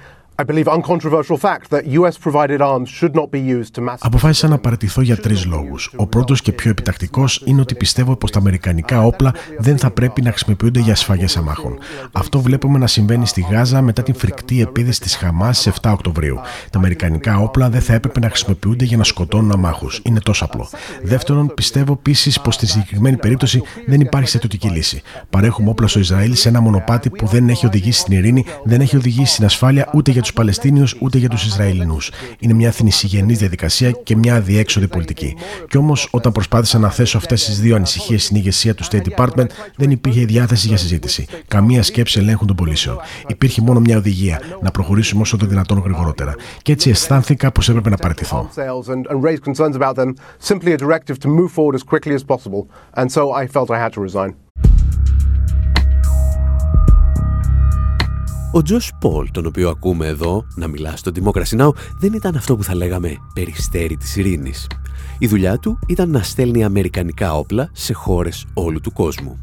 Αποφάσισα 3.98 4.48
να 4.48 4.58
παραιτηθώ 4.58 5.00
για 5.00 5.16
τρεις 5.16 5.44
λόγους. 5.44 5.92
Ο 5.96 6.06
πρώτος 6.06 6.42
και 6.42 6.52
πιο 6.52 6.70
επιτακτικός 6.70 7.42
είναι 7.44 7.60
ότι 7.60 7.74
πιστεύω 7.74 8.16
πως 8.16 8.30
τα 8.30 8.38
αμερικανικά 8.38 9.02
όπλα 9.02 9.34
δεν 9.58 9.78
θα 9.78 9.90
πρέπει 9.90 10.22
να 10.22 10.30
χρησιμοποιούνται 10.30 10.80
για 10.80 10.94
σφαγές 10.94 11.36
αμάχων. 11.36 11.78
Αυτό 12.12 12.40
βλέπουμε 12.40 12.78
να 12.78 12.86
συμβαίνει 12.86 13.26
στη 13.26 13.46
Γάζα 13.50 13.82
μετά 13.82 14.02
την 14.02 14.14
φρικτή 14.14 14.60
επίδεση 14.60 15.00
της 15.00 15.16
Χαμάς 15.16 15.58
στι 15.58 15.70
7 15.82 15.90
Οκτωβρίου. 15.92 16.38
Τα 16.70 16.78
αμερικανικά 16.78 17.38
όπλα 17.38 17.68
δεν 17.70 17.80
θα 17.80 17.94
έπρεπε 17.94 18.20
να 18.20 18.28
χρησιμοποιούνται 18.28 18.84
για 18.84 18.96
να 18.96 19.04
σκοτώνουν 19.04 19.52
αμάχους. 19.52 20.00
Είναι 20.04 20.20
τόσο 20.20 20.44
απλό. 20.44 20.68
Δεύτερον, 21.02 21.54
πιστεύω 21.54 21.92
επίσης 21.92 22.40
πως 22.40 22.54
στη 22.54 22.66
συγκεκριμένη 22.66 23.16
περίπτωση 23.16 23.62
δεν 23.86 24.00
υπάρχει 24.00 24.28
στρατιωτική 24.28 24.68
λύση. 24.68 25.02
Παρέχουμε 25.30 25.70
όπλα 25.70 25.86
στο 25.86 25.98
Ισραήλ 25.98 26.34
σε 26.34 26.48
ένα 26.48 26.60
μονοπάτι 26.60 27.10
που 27.10 27.26
δεν 27.26 27.48
έχει 27.48 27.66
οδηγήσει 27.66 28.00
στην 28.00 28.16
ειρήνη, 28.16 28.44
δεν 28.64 28.80
έχει 28.80 28.96
οδηγήσει 28.96 29.32
στην 29.32 29.44
ασφάλεια 29.44 29.90
ούτε 29.94 30.10
για 30.10 30.22
τους 30.26 30.34
Παλαιστίνιους 30.34 30.96
ούτε 31.00 31.18
για 31.18 31.28
τους 31.28 31.44
Ισραηλινούς. 31.44 32.10
Είναι 32.38 32.52
μια 32.52 32.70
θνησιγενής 32.70 33.38
διαδικασία 33.38 33.90
και 33.90 34.16
μια 34.16 34.36
αδιέξοδη 34.36 34.88
πολιτική. 34.88 35.36
Κι 35.68 35.76
όμως, 35.76 36.08
όταν 36.10 36.32
προσπάθησα 36.32 36.78
να 36.78 36.90
θέσω 36.90 37.16
αυτές 37.16 37.44
τις 37.44 37.60
δύο 37.60 37.76
ανησυχίες 37.76 38.24
στην 38.24 38.36
ηγεσία 38.36 38.74
του 38.74 38.84
State 38.84 39.02
Department, 39.14 39.46
δεν 39.76 39.90
υπήρχε 39.90 40.24
διάθεση 40.24 40.68
για 40.68 40.76
συζήτηση. 40.76 41.26
Καμία 41.48 41.82
σκέψη 41.82 42.18
ελέγχου 42.18 42.44
των 42.44 42.56
πωλήσεων. 42.56 42.96
Υπήρχε 43.26 43.62
μόνο 43.62 43.80
μια 43.80 43.96
οδηγία 43.96 44.40
να 44.62 44.70
προχωρήσουμε 44.70 45.20
όσο 45.20 45.36
το 45.36 45.46
δυνατόν 45.46 45.78
γρηγορότερα. 45.78 46.34
Και 46.62 46.72
έτσι 46.72 46.90
αισθάνθηκα 46.90 47.52
πως 47.52 47.68
έπρεπε 47.68 47.90
να 47.90 47.96
παραιτηθώ. 47.96 48.50
Ο 58.56 58.62
Τζος 58.62 58.92
Πολ, 59.00 59.30
τον 59.30 59.46
οποίο 59.46 59.68
ακούμε 59.68 60.06
εδώ 60.06 60.46
να 60.54 60.68
μιλά 60.68 60.96
στο 60.96 61.10
Democracy 61.14 61.60
Now, 61.60 61.70
δεν 61.98 62.12
ήταν 62.12 62.36
αυτό 62.36 62.56
που 62.56 62.62
θα 62.62 62.74
λέγαμε 62.74 63.16
περιστέρι 63.34 63.96
της 63.96 64.16
ειρήνης. 64.16 64.66
Η 65.18 65.26
δουλειά 65.26 65.58
του 65.58 65.78
ήταν 65.86 66.10
να 66.10 66.22
στέλνει 66.22 66.64
αμερικανικά 66.64 67.34
όπλα 67.34 67.70
σε 67.72 67.92
χώρες 67.92 68.46
όλου 68.54 68.80
του 68.80 68.92
κόσμου. 68.92 69.42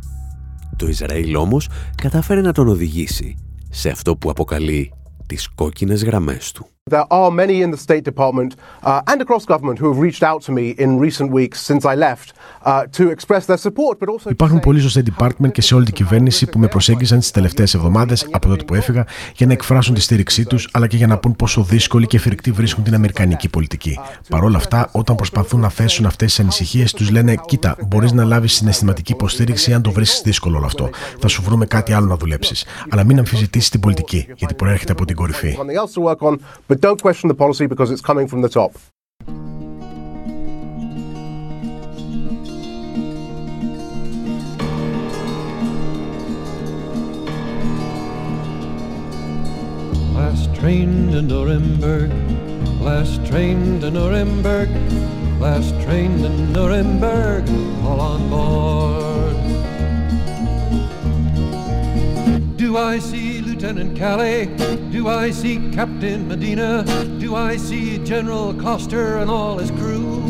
Το 0.76 0.88
Ισραήλ 0.88 1.36
όμως 1.36 1.70
κατάφερε 1.96 2.42
να 2.42 2.52
τον 2.52 2.68
οδηγήσει 2.68 3.36
σε 3.70 3.90
αυτό 3.90 4.16
που 4.16 4.30
αποκαλεί 4.30 4.94
τις 5.28 5.50
κόκκινες 5.56 6.04
γραμμές 6.04 6.52
του. 6.52 6.68
There 6.92 7.08
are 7.10 7.32
many 7.32 7.62
in 7.62 7.72
the 7.72 7.78
State 7.78 8.04
Department 8.04 8.58
uh, 8.84 9.02
and 9.12 9.22
across 9.22 9.46
government 9.46 9.80
who 9.80 9.88
have 9.92 10.00
reached 10.08 10.22
out 10.22 10.42
to 10.48 10.52
me 10.52 10.66
in 10.84 11.00
recent 11.00 11.32
weeks 11.32 11.58
since 11.62 11.86
I 11.86 11.96
left 11.96 12.34
uh, 12.66 12.86
to 12.98 13.04
express 13.10 13.46
their 13.46 13.58
support, 13.58 14.00
but 14.00 14.10
also. 14.10 14.30
Υπάρχουν 14.30 14.60
πολλοί 14.60 14.80
στο 14.80 15.02
State 15.02 15.24
Department 15.24 15.52
και 15.52 15.62
σε 15.62 15.76
όλη 15.76 15.86
την 15.86 15.94
κυβέρνηση 15.94 16.46
που 16.50 16.60
με 16.60 16.68
προσέγγισαν 16.68 17.20
τις 17.20 17.32
τελευταίες 17.32 17.74
εβδομάδες 17.74 18.28
από 18.32 18.48
τότε 18.48 18.64
που 18.64 18.76
έφυγα 18.76 19.06
για 19.36 19.46
να 19.46 19.54
εκφράσουν 19.54 19.94
τη 19.94 20.02
στήριξή 20.02 20.46
τους 20.46 20.70
αλλά 20.72 20.88
και 20.88 20.98
για 20.98 21.08
να 21.08 21.18
πούν 21.18 21.36
πόσο 21.36 21.64
δύσκολη 21.64 22.08
και 22.08 22.20
φρικτή 22.20 22.52
βρίσκουν 22.52 22.84
την 22.84 22.94
Αμερικανική 22.94 23.50
πολιτική. 23.50 24.00
Παρ' 24.30 24.44
όλα 24.44 24.58
αυτά, 24.58 24.90
όταν 24.92 25.16
προσπαθούν 25.16 25.60
να 25.60 25.70
θέσουν 25.70 26.06
αυτές 26.06 26.28
τις 26.28 26.40
ανησυχίες, 26.40 26.94
τους 26.94 27.10
λένε: 27.10 27.36
Κοίτα, 27.46 27.76
μπορείς 27.88 28.12
να 28.12 28.24
λάβεις 28.24 28.54
συναισθηματική 28.54 29.12
υποστήριξη 29.12 29.74
αν 29.74 29.82
το 29.82 29.92
βρίσκεις 29.92 30.22
δύσκολο 30.22 30.58
όλο 30.58 30.66
αυτό. 30.66 30.90
Θα 31.20 31.28
σου 31.28 31.42
βρούμε 31.42 31.66
κάτι 31.66 31.94
άλλο 31.94 32.06
να 32.06 32.16
δουλέψεις. 32.16 32.66
Αλλά 32.90 33.04
μην 33.04 33.18
αμφισβητήσεις 33.18 33.70
την 33.70 33.80
πολιτική, 33.80 34.28
γιατί 34.36 34.54
προέρχεται 34.54 34.92
από 34.92 35.06
την 35.06 35.16
κορυφή. 35.16 35.58
But 36.74 36.82
don't 36.82 37.00
question 37.00 37.28
the 37.28 37.36
policy 37.36 37.68
because 37.68 37.92
it's 37.92 38.02
coming 38.02 38.28
from 38.28 38.42
the 38.42 38.50
top. 38.50 38.74
Last 50.16 50.56
train 50.56 51.12
to 51.12 51.22
Nuremberg, 51.22 52.12
last 52.82 53.24
train 53.28 53.80
to 53.82 53.92
Nuremberg, 53.92 54.70
last 55.40 55.80
train 55.84 56.24
to 56.24 56.30
Nuremberg, 56.30 57.48
all 57.86 58.02
on 58.02 58.30
board. 58.32 59.73
Do 62.64 62.78
I 62.78 62.98
see 62.98 63.42
Lieutenant 63.42 63.98
Calais? 63.98 64.46
Do 64.90 65.10
I 65.10 65.32
see 65.32 65.58
Captain 65.74 66.30
Medina? 66.30 66.86
Do 67.20 67.36
I 67.36 67.58
see 67.58 67.98
General 67.98 68.54
Coster 68.54 69.18
and 69.18 69.30
all 69.30 69.58
his 69.58 69.70
crew? 69.72 70.24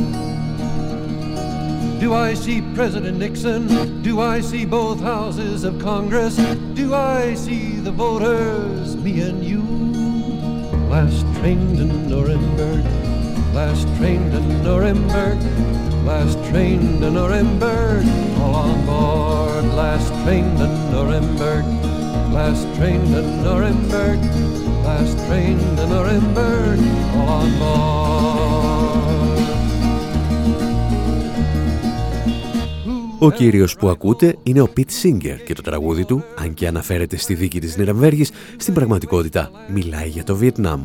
Do 2.00 2.16
I 2.16 2.34
see 2.34 2.64
President 2.74 3.20
Nixon? 3.20 4.02
Do 4.02 4.20
I 4.20 4.42
see 4.42 4.66
both 4.66 5.00
houses 5.00 5.64
of 5.64 5.78
Congress? 5.78 6.36
Do 6.74 6.96
I 6.96 7.36
see 7.36 7.76
the 7.76 7.92
voters, 7.92 8.98
me 8.98 9.22
and 9.22 9.44
you? 9.44 9.62
Last 10.90 11.22
train 11.38 11.78
to 11.78 11.86
Nuremberg, 11.86 12.84
last 13.54 13.88
train 13.98 14.32
to 14.32 14.40
Nuremberg, 14.64 15.38
last 16.04 16.44
train 16.50 17.00
to 17.00 17.12
Nuremberg, 17.12 18.08
all 18.40 18.56
on 18.56 18.86
board, 18.88 19.66
last 19.76 20.10
train 20.24 20.46
to 20.58 20.68
Nuremberg. 20.92 21.93
Last 22.40 22.66
train 22.78 23.00
to 23.14 23.22
Nuremberg, 23.46 24.20
last 24.88 25.18
train 25.28 25.58
to 25.78 25.84
Nuremberg, 25.94 26.80
all 27.18 27.30
on 27.40 27.50
board. 27.60 28.24
Ο 33.20 33.32
κύριος 33.32 33.76
που 33.76 33.90
ακούτε 33.90 34.36
είναι 34.44 34.62
ο 34.62 34.68
Πιτ 34.68 34.90
Σίγκερ 34.90 35.44
και 35.44 35.54
το 35.54 35.62
τραγούδι 35.62 36.06
του, 36.06 36.24
αν 36.36 36.54
και 36.54 36.68
αναφέρεται 36.68 37.18
στη 37.18 37.34
δίκη 37.34 37.60
της 37.60 37.78
Νιρεμβέργης, 37.78 38.32
στην 38.58 38.74
πραγματικότητα 38.74 39.52
μιλάει 39.74 40.10
για 40.10 40.24
το 40.24 40.36
Βιετνάμ. 40.36 40.82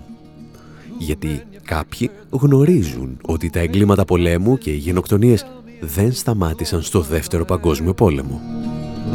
Γιατί 0.99 1.43
κάποιοι 1.64 2.11
γνωρίζουν 2.31 3.19
ότι 3.23 3.50
τα 3.50 3.59
εγκλήματα 3.61 4.05
πολέμου 4.05 4.59
και 4.59 4.71
οι 4.71 4.76
γενοκτονίες 4.76 5.47
δεν 5.81 6.12
σταμάτησαν 6.12 6.83
στο 6.83 7.00
δεύτερο 7.00 7.45
παγκόσμιο 7.45 7.95
πόλεμο. 7.95 8.40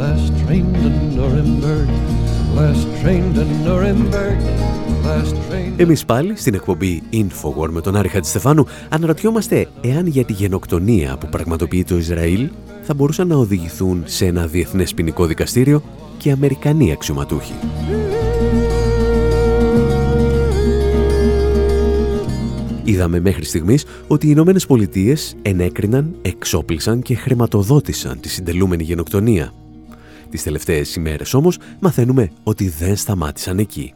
Last 0.00 0.32
train 0.42 0.64
to 0.80 0.88
Nuremberg, 1.16 1.88
εμείς 5.76 6.04
πάλι 6.04 6.36
στην 6.36 6.54
εκπομπή 6.54 7.02
Infowar 7.12 7.68
με 7.70 7.80
τον 7.80 7.96
Άρη 7.96 8.08
Χατζηστεφάνου 8.08 8.66
αναρωτιόμαστε 8.88 9.68
εάν 9.80 10.06
για 10.06 10.24
τη 10.24 10.32
γενοκτονία 10.32 11.16
που 11.16 11.28
πραγματοποιεί 11.28 11.84
το 11.84 11.96
Ισραήλ 11.96 12.48
θα 12.82 12.94
μπορούσαν 12.94 13.28
να 13.28 13.36
οδηγηθούν 13.36 14.02
σε 14.04 14.26
ένα 14.26 14.46
διεθνές 14.46 14.94
ποινικό 14.94 15.26
δικαστήριο 15.26 15.82
και 16.18 16.30
Αμερικανοί 16.30 16.92
αξιωματούχοι. 16.92 17.54
Είδαμε 22.84 23.20
μέχρι 23.20 23.44
στιγμής 23.44 23.84
ότι 24.06 24.26
οι 24.26 24.30
Ηνωμένες 24.32 24.66
Πολιτείες 24.66 25.36
ενέκριναν, 25.42 26.14
εξόπλισαν 26.22 27.02
και 27.02 27.14
χρηματοδότησαν 27.14 28.20
τη 28.20 28.28
συντελούμενη 28.28 28.82
γενοκτονία. 28.82 29.63
Τις 30.30 30.42
τελευταίες 30.42 30.96
ημέρες 30.96 31.34
όμως 31.34 31.58
μαθαίνουμε 31.80 32.30
ότι 32.42 32.68
δεν 32.68 32.96
σταμάτησαν 32.96 33.58
εκεί. 33.58 33.92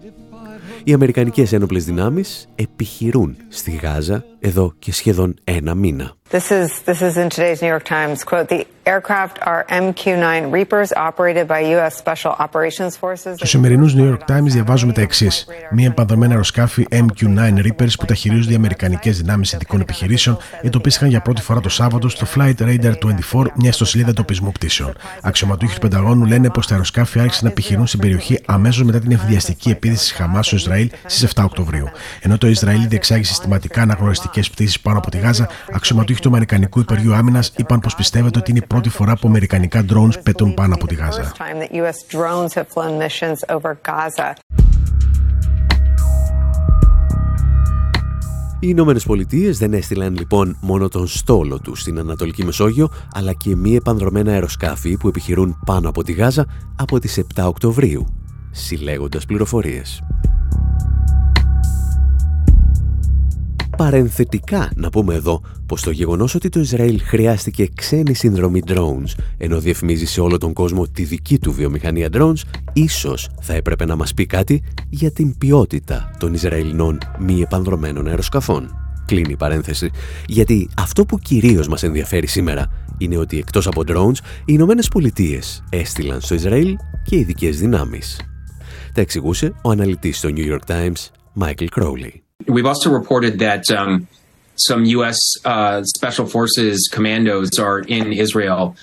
Οι 0.85 0.93
Αμερικανικές 0.93 1.53
ένοπλες 1.53 1.85
δυνάμεις 1.85 2.49
επιχειρούν 2.55 3.37
στη 3.49 3.71
Γάζα 3.71 4.25
εδώ 4.39 4.73
και 4.79 4.93
σχεδόν 4.93 5.35
ένα 5.45 5.75
μήνα. 5.75 6.18
This 6.31 6.51
is, 6.53 6.83
this 6.83 7.01
is 7.01 7.17
in 7.17 7.31
today's 7.31 7.63
New 7.63 7.69
York 7.69 7.85
Times. 7.85 8.23
Quote, 8.23 8.49
the 8.51 8.67
aircraft 8.93 9.37
are 9.51 9.61
MQ-9 9.85 10.53
Reapers 10.57 10.91
operated 11.09 11.45
by 11.53 11.61
U.S. 11.77 11.93
Special 12.05 12.33
Operations 12.47 12.97
Forces. 13.01 13.35
Στο 13.37 13.47
σημερινούς 13.47 13.95
New 13.95 14.13
York 14.13 14.31
Times 14.31 14.45
διαβάζουμε 14.45 14.93
τα 14.93 15.01
εξής. 15.01 15.47
Μία 15.71 15.87
επανδρομένα 15.87 16.33
αεροσκάφη 16.33 16.87
MQ-9 16.91 17.39
Reapers 17.39 17.93
που 17.99 18.05
τα 18.05 18.15
χειρίζονται 18.15 18.53
οι 18.53 18.57
Αμερικανικές 18.57 19.17
δυνάμεις 19.17 19.53
ειδικών 19.53 19.81
επιχειρήσεων 19.81 20.39
εντοπίστηκαν 20.63 21.09
για 21.09 21.21
πρώτη 21.21 21.43
φορά 21.43 21.61
το 21.61 21.69
Σάββατο 21.69 22.09
στο 22.09 22.27
Flight 22.35 22.55
Radar 22.59 22.93
24, 22.93 23.47
μια 23.55 23.69
ιστοσελίδα 23.69 24.11
εντοπισμού 24.11 24.53
πτήσεων. 24.53 24.93
Αξιωματούχοι 25.23 25.75
του 25.75 25.81
Πενταγώνου 25.81 26.25
λένε 26.25 26.51
πως 26.51 26.67
τα 26.67 26.73
αεροσκάφη 26.73 27.21
άρχισαν 27.21 27.45
να 27.45 27.51
επιχειρούν 27.51 27.87
στην 27.87 28.01
περιοχή 28.01 28.41
αμέσως 28.47 28.83
μετά 28.83 28.99
την 28.99 29.13
ευδιαστική 29.13 29.71
επίθεση 29.71 30.11
τη 30.11 30.15
Χαμάς 30.15 30.47
στο 30.47 30.57
Ισραήλ 30.57 30.91
στις 31.07 31.33
7 31.35 31.43
Οκτωβρίου. 31.45 31.89
Ενώ 32.21 32.39
το 32.39 32.49
Ισραήλ 32.49 32.89
διεξάγει 32.89 33.25
συστηματικά 33.25 33.83
αναγνωριστικές 33.83 34.51
πτήσεις 34.51 34.81
πάνω 34.81 34.99
από 34.99 35.11
τη 35.11 35.19
Γάζα, 35.19 35.49
αξιωματούχοι 35.73 36.18
του 36.21 36.29
Αμερικανικού 36.29 36.81
Υπουργείου 36.81 37.15
Άμυνας 37.15 37.53
είπαν 37.57 37.81
πως 37.81 37.95
πιστεύετε 37.95 38.39
ότι 38.39 38.51
είναι 38.51 38.61
η 38.63 38.67
πρώτη 38.67 38.89
φορά 38.89 39.17
που 39.17 39.29
Αμερικανικά 39.29 39.85
drones 39.89 40.23
πετούν 40.23 40.55
πάνω 40.55 40.75
από 40.75 40.87
τη 40.87 40.95
Γάζα. 40.95 41.33
Οι 48.61 48.67
Ηνωμένες 48.71 49.05
Πολιτείες 49.05 49.59
δεν 49.59 49.73
έστειλαν 49.73 50.17
λοιπόν 50.17 50.57
μόνο 50.61 50.89
τον 50.89 51.07
στόλο 51.07 51.61
τους 51.61 51.81
στην 51.81 51.99
Ανατολική 51.99 52.45
Μεσόγειο, 52.45 52.89
αλλά 53.13 53.33
και 53.33 53.57
μη 53.57 53.75
επανδρομένα 53.75 54.33
αεροσκάφη 54.33 54.97
που 54.97 55.09
επιχειρούν 55.09 55.59
πάνω 55.67 55.89
από 55.89 56.03
τη 56.03 56.13
Γάζα 56.13 56.47
από 56.77 56.99
τις 56.99 57.21
7 57.35 57.45
Οκτωβρίου, 57.47 58.07
συλλέγοντας 58.51 59.25
πληροφορίες. 59.25 60.03
Παρενθετικά 63.79 64.71
να 64.77 64.91
πούμε 64.91 65.15
εδώ 65.15 65.41
πως 65.67 65.83
το 65.83 65.91
γεγονός 65.91 66.35
ότι 66.35 66.49
το 66.49 66.61
Ισραήλ 66.61 67.01
χρειάστηκε 67.03 67.69
ξένη 67.75 68.15
συνδρομή 68.15 68.63
drones 68.67 69.15
ενώ 69.37 69.61
διαφημίζει 69.61 70.07
σε 70.07 70.21
όλο 70.21 70.39
τον 70.39 70.53
κόσμο 70.53 70.89
τη 70.89 71.03
δική 71.03 71.39
του 71.39 71.53
βιομηχανία 71.53 72.09
drones 72.13 72.43
ίσως 72.73 73.29
θα 73.41 73.55
έπρεπε 73.55 73.85
να 73.85 73.97
μας 73.97 74.15
πει 74.15 74.27
κάτι 74.27 74.63
για 74.89 75.11
την 75.11 75.39
ποιότητα 75.39 76.11
των 76.19 76.35
Ισραηλινών 76.35 76.99
μη 77.19 77.41
επανδρομένων 77.41 78.07
αεροσκαφών. 78.07 78.77
Κλείνει 79.07 79.33
η 79.33 79.37
παρένθεση, 79.37 79.91
γιατί 80.27 80.69
αυτό 80.77 81.05
που 81.05 81.19
κυρίως 81.19 81.69
μας 81.69 81.83
ενδιαφέρει 81.83 82.27
σήμερα 82.27 82.71
είναι 82.99 83.17
ότι 83.17 83.39
εκτός 83.39 83.67
από 83.67 83.83
drones 83.87 84.19
οι 84.41 84.45
Ηνωμένες 84.45 84.89
Πολιτείες 84.89 85.65
έστειλαν 85.71 86.21
στο 86.21 86.35
Ισραήλ 86.35 86.77
και 87.05 87.17
ειδικές 87.17 87.59
δυνάμεις. 87.59 88.21
Τα 88.95 89.01
εξηγούσε 89.01 89.53
ο 89.63 89.71
αναλυτής 89.71 90.19
στο 90.19 90.29
New 90.37 90.53
York 90.53 90.75
Times, 90.75 91.11
Michael 91.41 91.69
Crowley. 91.77 92.28
We've 92.47 92.67
also 92.67 92.89
reported 92.91 93.41
that 93.41 93.69
um, 93.71 94.07
some 94.55 94.85
U.S. 94.85 95.19
Uh, 95.45 95.83
Special 95.97 96.27
Forces 96.27 96.89
commandos 96.93 97.59
are 97.59 97.81
in 97.81 98.13
Israel. 98.13 98.77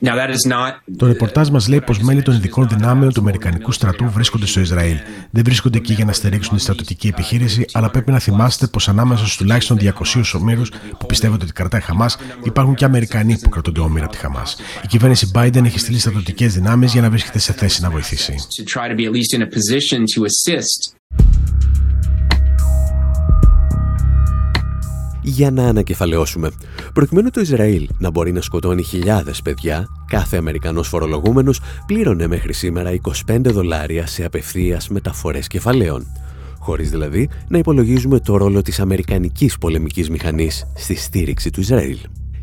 Now, 0.00 0.14
that 0.14 0.30
is 0.30 0.46
not... 0.46 0.82
Το 0.96 1.06
ρεπορτάζ 1.06 1.48
μας 1.48 1.68
λέει 1.68 1.80
πως 1.80 1.98
μέλη 1.98 2.22
των 2.22 2.34
ειδικών 2.34 2.68
δυνάμεων 2.68 3.12
του 3.12 3.20
Αμερικανικού 3.20 3.72
στρατού 3.72 4.10
βρίσκονται 4.10 4.46
στο 4.46 4.60
Ισραήλ. 4.60 4.96
Δεν 5.30 5.44
βρίσκονται 5.44 5.78
εκεί 5.78 5.92
για 5.92 6.04
να 6.04 6.12
στηρίξουν 6.12 6.56
τη 6.56 6.62
στρατιωτική 6.62 7.08
επιχείρηση, 7.08 7.64
αλλά 7.72 7.90
πρέπει 7.90 8.10
να 8.10 8.18
θυμάστε 8.18 8.66
πως 8.66 8.88
ανάμεσα 8.88 9.22
στους 9.22 9.36
τουλάχιστον 9.36 9.78
200 9.80 9.90
ομήρους 10.34 10.70
που 10.98 11.06
πιστεύετε 11.06 11.44
ότι 11.44 11.52
κρατάει 11.52 11.80
Χαμάς, 11.80 12.16
υπάρχουν 12.44 12.74
και 12.74 12.84
Αμερικανοί 12.84 13.38
που 13.38 13.48
κρατούνται 13.48 13.80
όμοιρα 13.80 14.04
από 14.04 14.14
τη 14.14 14.18
Χαμάς. 14.20 14.56
Η 14.84 14.86
κυβέρνηση 14.86 15.30
Biden 15.34 15.64
έχει 15.64 15.78
στείλει 15.78 15.98
στρατιωτικές 15.98 16.54
δυνάμεις 16.54 16.92
για 16.92 17.00
να 17.00 17.10
βρίσκεται 17.10 17.38
σε 17.38 17.52
θέση 17.52 17.82
να 17.82 17.90
βοηθήσει. 17.90 18.34
Για 25.28 25.50
να 25.50 25.68
ανακεφαλαιώσουμε. 25.68 26.50
Προκειμένου 26.92 27.30
το 27.30 27.40
Ισραήλ 27.40 27.88
να 27.98 28.10
μπορεί 28.10 28.32
να 28.32 28.40
σκοτώνει 28.40 28.82
χιλιάδες 28.82 29.42
παιδιά, 29.42 29.88
κάθε 30.06 30.36
Αμερικανός 30.36 30.88
φορολογούμενος 30.88 31.60
πλήρωνε 31.86 32.26
μέχρι 32.26 32.52
σήμερα 32.52 32.90
25 33.26 33.38
δολάρια 33.42 34.06
σε 34.06 34.24
απευθείας 34.24 34.88
μεταφορές 34.88 35.46
κεφαλαίων. 35.46 36.06
Χωρίς 36.58 36.90
δηλαδή 36.90 37.28
να 37.48 37.58
υπολογίζουμε 37.58 38.20
το 38.20 38.36
ρόλο 38.36 38.62
της 38.62 38.80
Αμερικανικής 38.80 39.58
πολεμικής 39.58 40.10
μηχανής 40.10 40.66
στη 40.74 40.94
στήριξη 40.94 41.50
του 41.50 41.60
Ισραήλ. 41.60 41.98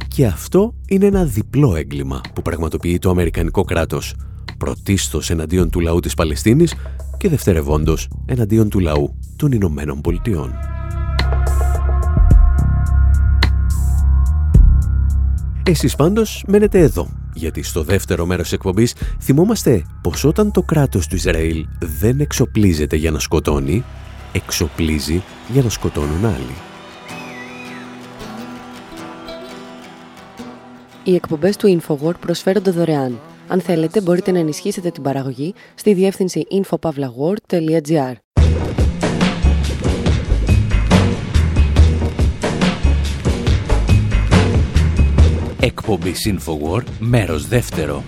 Και 0.07 0.25
αυτό 0.25 0.73
είναι 0.87 1.05
ένα 1.05 1.23
διπλό 1.23 1.75
έγκλημα 1.75 2.21
που 2.33 2.41
πραγματοποιεί 2.41 2.99
το 2.99 3.09
Αμερικανικό 3.09 3.63
κράτος. 3.63 4.15
Πρωτίστως 4.57 5.29
εναντίον 5.29 5.69
του 5.69 5.79
λαού 5.79 5.99
της 5.99 6.13
Παλαιστίνης 6.13 6.75
και 7.17 7.29
δευτερευόντως 7.29 8.07
εναντίον 8.25 8.69
του 8.69 8.79
λαού 8.79 9.15
των 9.35 9.51
Ηνωμένων 9.51 10.01
Πολιτειών. 10.01 10.51
Εσείς 15.67 15.95
πάντως 15.95 16.43
μένετε 16.47 16.79
εδώ, 16.79 17.09
γιατί 17.33 17.63
στο 17.63 17.83
δεύτερο 17.83 18.25
μέρος 18.25 18.53
εκπομπής 18.53 18.95
θυμόμαστε 19.21 19.85
πως 20.01 20.23
όταν 20.23 20.51
το 20.51 20.61
κράτος 20.61 21.07
του 21.07 21.15
Ισραήλ 21.15 21.65
δεν 21.79 22.19
εξοπλίζεται 22.19 22.95
για 22.95 23.11
να 23.11 23.19
σκοτώνει, 23.19 23.83
εξοπλίζει 24.33 25.23
για 25.47 25.61
να 25.61 25.69
σκοτώνουν 25.69 26.25
άλλοι. 26.25 26.55
Οι 31.03 31.15
εκπομπές 31.15 31.57
του 31.57 31.79
InfoWord 31.81 32.19
προσφέρονται 32.19 32.71
δωρεάν. 32.71 33.19
Αν 33.47 33.61
θέλετε 33.61 34.01
μπορείτε 34.01 34.31
να 34.31 34.39
ενισχύσετε 34.39 34.89
την 34.89 35.03
παραγωγή 35.03 35.53
στη 35.75 35.93
διεύθυνση 35.93 36.47
infopavlagor.gr. 36.51 38.24
Εκπομπή 45.65 46.13
Infowar, 46.25 46.83
μέρος 46.99 47.47
δεύτερο. 47.47 48.03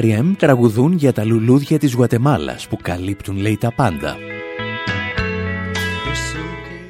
R.E.M. 0.00 0.32
τραγουδούν 0.38 0.92
για 0.92 1.12
τα 1.12 1.24
λουλούδια 1.24 1.78
της 1.78 1.92
Γουατεμάλας 1.92 2.68
που 2.68 2.76
καλύπτουν 2.82 3.36
λέει 3.36 3.56
τα 3.56 3.72
πάντα. 3.72 4.16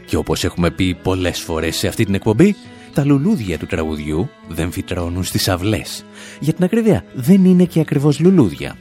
Και 0.06 0.16
όπως 0.16 0.44
έχουμε 0.44 0.70
πει 0.70 0.94
πολλές 1.02 1.40
φορές 1.40 1.76
σε 1.76 1.88
αυτή 1.88 2.04
την 2.04 2.14
εκπομπή, 2.14 2.56
τα 2.94 3.04
λουλούδια 3.04 3.58
του 3.58 3.66
τραγουδιού 3.66 4.28
δεν 4.48 4.70
φυτρώνουν 4.70 5.24
στις 5.24 5.48
αυλές. 5.48 6.04
Για 6.40 6.52
την 6.52 6.64
ακρίβεια 6.64 7.04
δεν 7.14 7.44
είναι 7.44 7.64
και 7.64 7.80
ακριβώς 7.80 8.20
λουλούδια. 8.20 8.76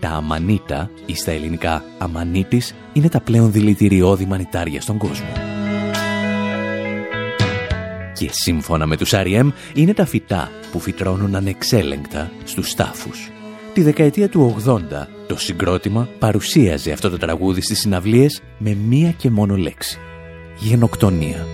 Τα 0.00 0.08
αμανίτα 0.08 0.90
ή 1.06 1.14
στα 1.14 1.30
ελληνικά 1.30 1.84
αμανίτης 1.98 2.74
είναι 2.92 3.08
τα 3.08 3.20
πλέον 3.20 3.52
δηλητηριώδη 3.52 4.26
μανιτάρια 4.26 4.80
στον 4.80 4.98
κόσμο. 4.98 5.32
Και 8.14 8.28
σύμφωνα 8.32 8.86
με 8.86 8.96
τους 8.96 9.12
R.E.M. 9.14 9.48
είναι 9.74 9.94
τα 9.94 10.06
φυτά 10.06 10.50
που 10.72 10.80
φυτρώνουν 10.80 11.34
ανεξέλεγκτα 11.34 12.30
στους 12.44 12.74
τάφους. 12.74 13.30
Τη 13.76 13.82
δεκαετία 13.82 14.28
του 14.28 14.56
80 14.66 14.78
το 15.26 15.38
συγκρότημα 15.38 16.08
παρουσίαζε 16.18 16.92
αυτό 16.92 17.10
το 17.10 17.16
τραγούδι 17.16 17.60
στις 17.60 17.78
συναυλίες 17.78 18.42
με 18.58 18.74
μία 18.74 19.10
και 19.10 19.30
μόνο 19.30 19.56
λέξη. 19.56 19.98
Γενοκτονία. 20.58 21.46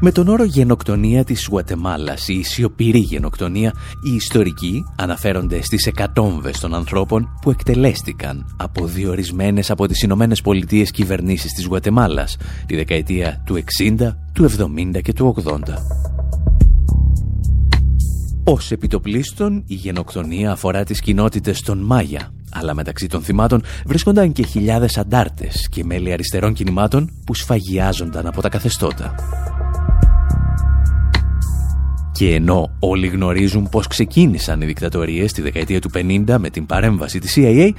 Με 0.00 0.12
τον 0.12 0.28
όρο 0.28 0.44
γενοκτονία 0.44 1.24
της 1.24 1.46
Γουατεμάλας 1.50 2.28
ή 2.28 2.42
σιωπηρή 2.42 2.98
γενοκτονία, 2.98 3.74
οι 4.02 4.14
ιστορικοί 4.14 4.84
αναφέρονται 4.96 5.62
στις 5.62 5.86
εκατόμβες 5.86 6.60
των 6.60 6.74
ανθρώπων 6.74 7.38
που 7.40 7.50
εκτελέστηκαν 7.50 8.54
από 8.56 8.86
διορισμένες 8.86 9.70
από 9.70 9.86
τις 9.86 10.02
Ηνωμένες 10.02 10.40
Πολιτείες 10.40 10.90
κυβερνήσεις 10.90 11.52
της 11.52 11.66
Γουατεμάλας 11.66 12.36
τη 12.66 12.76
δεκαετία 12.76 13.42
του 13.46 13.54
60, 13.54 14.16
του 14.32 14.44
70 14.44 15.00
και 15.02 15.12
του 15.12 15.34
80. 15.44 16.17
Ως 18.50 18.70
επιτοπλίστων, 18.70 19.62
η 19.66 19.74
γενοκτονία 19.74 20.50
αφορά 20.50 20.84
τις 20.84 21.00
κοινότητες 21.00 21.60
των 21.60 21.78
Μάγια, 21.78 22.32
αλλά 22.52 22.74
μεταξύ 22.74 23.06
των 23.06 23.22
θυμάτων 23.22 23.62
βρίσκονταν 23.86 24.32
και 24.32 24.42
χιλιάδες 24.42 24.98
αντάρτες 24.98 25.68
και 25.70 25.84
μέλη 25.84 26.12
αριστερών 26.12 26.52
κινημάτων 26.52 27.10
που 27.26 27.34
σφαγιάζονταν 27.34 28.26
από 28.26 28.40
τα 28.40 28.48
καθεστώτα. 28.48 29.14
Και 32.12 32.34
ενώ 32.34 32.70
όλοι 32.78 33.06
γνωρίζουν 33.06 33.68
πώς 33.68 33.86
ξεκίνησαν 33.86 34.60
οι 34.60 34.66
δικτατορίες 34.66 35.32
τη 35.32 35.42
δεκαετία 35.42 35.80
του 35.80 35.90
50 35.94 36.36
με 36.38 36.50
την 36.50 36.66
παρέμβαση 36.66 37.18
της 37.18 37.34
CIA, 37.36 37.70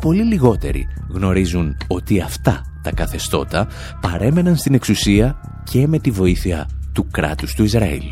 πολύ 0.00 0.22
λιγότεροι 0.22 0.86
γνωρίζουν 1.08 1.76
ότι 1.86 2.20
αυτά 2.20 2.64
τα 2.82 2.92
καθεστώτα 2.92 3.68
παρέμεναν 4.00 4.56
στην 4.56 4.74
εξουσία 4.74 5.40
και 5.70 5.86
με 5.86 5.98
τη 5.98 6.10
βοήθεια 6.10 6.68
του 6.92 7.06
κράτους 7.10 7.54
του 7.54 7.64
Ισραήλ. 7.64 8.02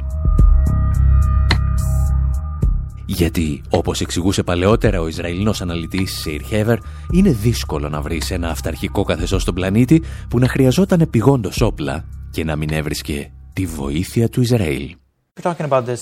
Γιατί, 3.11 3.63
όπως 3.71 4.01
εξηγούσε 4.01 4.43
παλαιότερα 4.43 5.01
ο 5.01 5.09
Ισραηλινός 5.09 5.61
αναλυτής 5.61 6.19
Σεϊρ 6.19 6.43
Χέβερ, 6.43 6.79
είναι 7.13 7.31
δύσκολο 7.31 7.89
να 7.89 8.01
βρεις 8.01 8.31
ένα 8.31 8.49
αυταρχικό 8.51 9.03
καθεστώς 9.03 9.43
στον 9.43 9.55
πλανήτη 9.55 10.03
που 10.29 10.39
να 10.39 10.49
χρειαζόταν 10.49 11.01
επιγόντως 11.01 11.61
όπλα 11.61 12.05
και 12.31 12.45
να 12.45 12.57
μην 12.57 12.73
έβρισκε 12.73 13.31
τη 13.53 13.67
βοήθεια 13.67 14.29
του 14.29 14.41
Ισραήλ. 14.41 14.97
We're 15.39 15.53
talking 15.53 15.71
about 15.73 15.87
the 15.87 15.97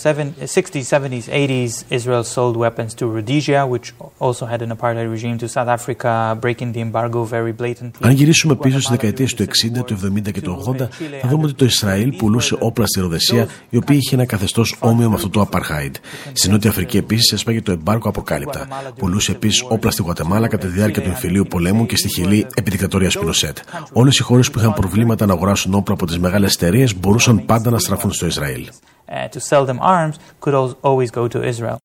60s, 0.56 0.86
70s, 0.96 1.24
80s. 1.28 1.84
Israel 1.90 2.24
sold 2.24 2.56
weapons 2.56 2.94
to 2.94 3.04
Rhodesia, 3.06 3.66
which 3.66 3.92
also 4.18 4.46
had 4.46 4.60
an 4.62 4.70
apartheid 4.76 5.10
regime, 5.10 5.36
to 5.42 5.46
South 5.46 5.68
Africa, 5.68 6.38
breaking 6.40 6.72
the 6.72 6.80
embargo 6.80 7.22
very 7.24 7.52
blatantly. 7.52 8.00
Αν 8.00 8.10
γυρίσουμε 8.10 8.56
πίσω 8.56 8.80
στις 8.80 8.90
δεκαετίες 8.90 9.34
του 9.34 9.42
60, 9.42 9.84
του 9.84 9.94
70 9.94 10.32
και 10.32 10.40
του 10.40 10.64
80, 10.66 10.88
θα 11.20 11.28
δούμε 11.28 11.44
ότι 11.44 11.54
το 11.54 11.64
Ισραήλ 11.64 12.16
πουλούσε 12.16 12.56
όπλα 12.58 12.86
στη 12.86 13.00
Ροδεσία, 13.00 13.48
η 13.68 13.76
οποία 13.76 13.96
είχε 13.96 14.14
ένα 14.14 14.24
καθεστώς 14.24 14.76
όμοιο 14.80 15.08
με 15.08 15.14
αυτό 15.14 15.28
του 15.28 15.48
apartheid. 15.50 15.90
Στην 16.32 16.52
Νότια 16.52 16.70
Αφρική 16.70 16.96
επίσης 16.96 17.32
έσπαγε 17.32 17.62
το 17.62 17.72
εμπάρκο 17.72 18.08
αποκάλυπτα. 18.08 18.68
Πουλούσε 18.98 19.32
επίσης 19.32 19.64
όπλα 19.68 19.90
στη 19.90 20.02
Γουατεμάλα 20.02 20.48
κατά 20.48 20.66
τη 20.66 20.72
διάρκεια 20.72 21.02
του 21.02 21.08
εμφυλίου 21.08 21.44
πολέμου 21.44 21.86
και 21.86 21.96
στη 21.96 22.08
Χιλή 22.08 22.46
επί 22.54 22.70
δικτατορία 22.70 23.10
Πινοσέτ. 23.20 23.58
Όλες 23.92 24.18
οι 24.18 24.22
χώρες 24.22 24.50
που 24.50 24.58
είχαν 24.58 24.72
προβλήματα 24.72 25.26
να 25.26 25.32
αγοράσουν 25.32 25.74
όπλα 25.74 25.94
από 25.94 26.06
τις 26.06 26.18
μεγάλες 26.18 26.54
εταιρείες 26.54 26.98
μπορούσαν 26.98 27.44
πάντα 27.44 27.70
να 27.70 27.78
στραφούν 27.78 28.12
στο 28.12 28.26
Ισραήλ. 28.26 28.66
Uh, 29.08 29.28
to 29.28 29.40
sell 29.40 29.64
them 29.64 29.78
arms 29.80 30.16
could 30.40 30.54
always 30.82 31.10
go 31.10 31.28
to 31.28 31.38
Israel. 31.52 31.76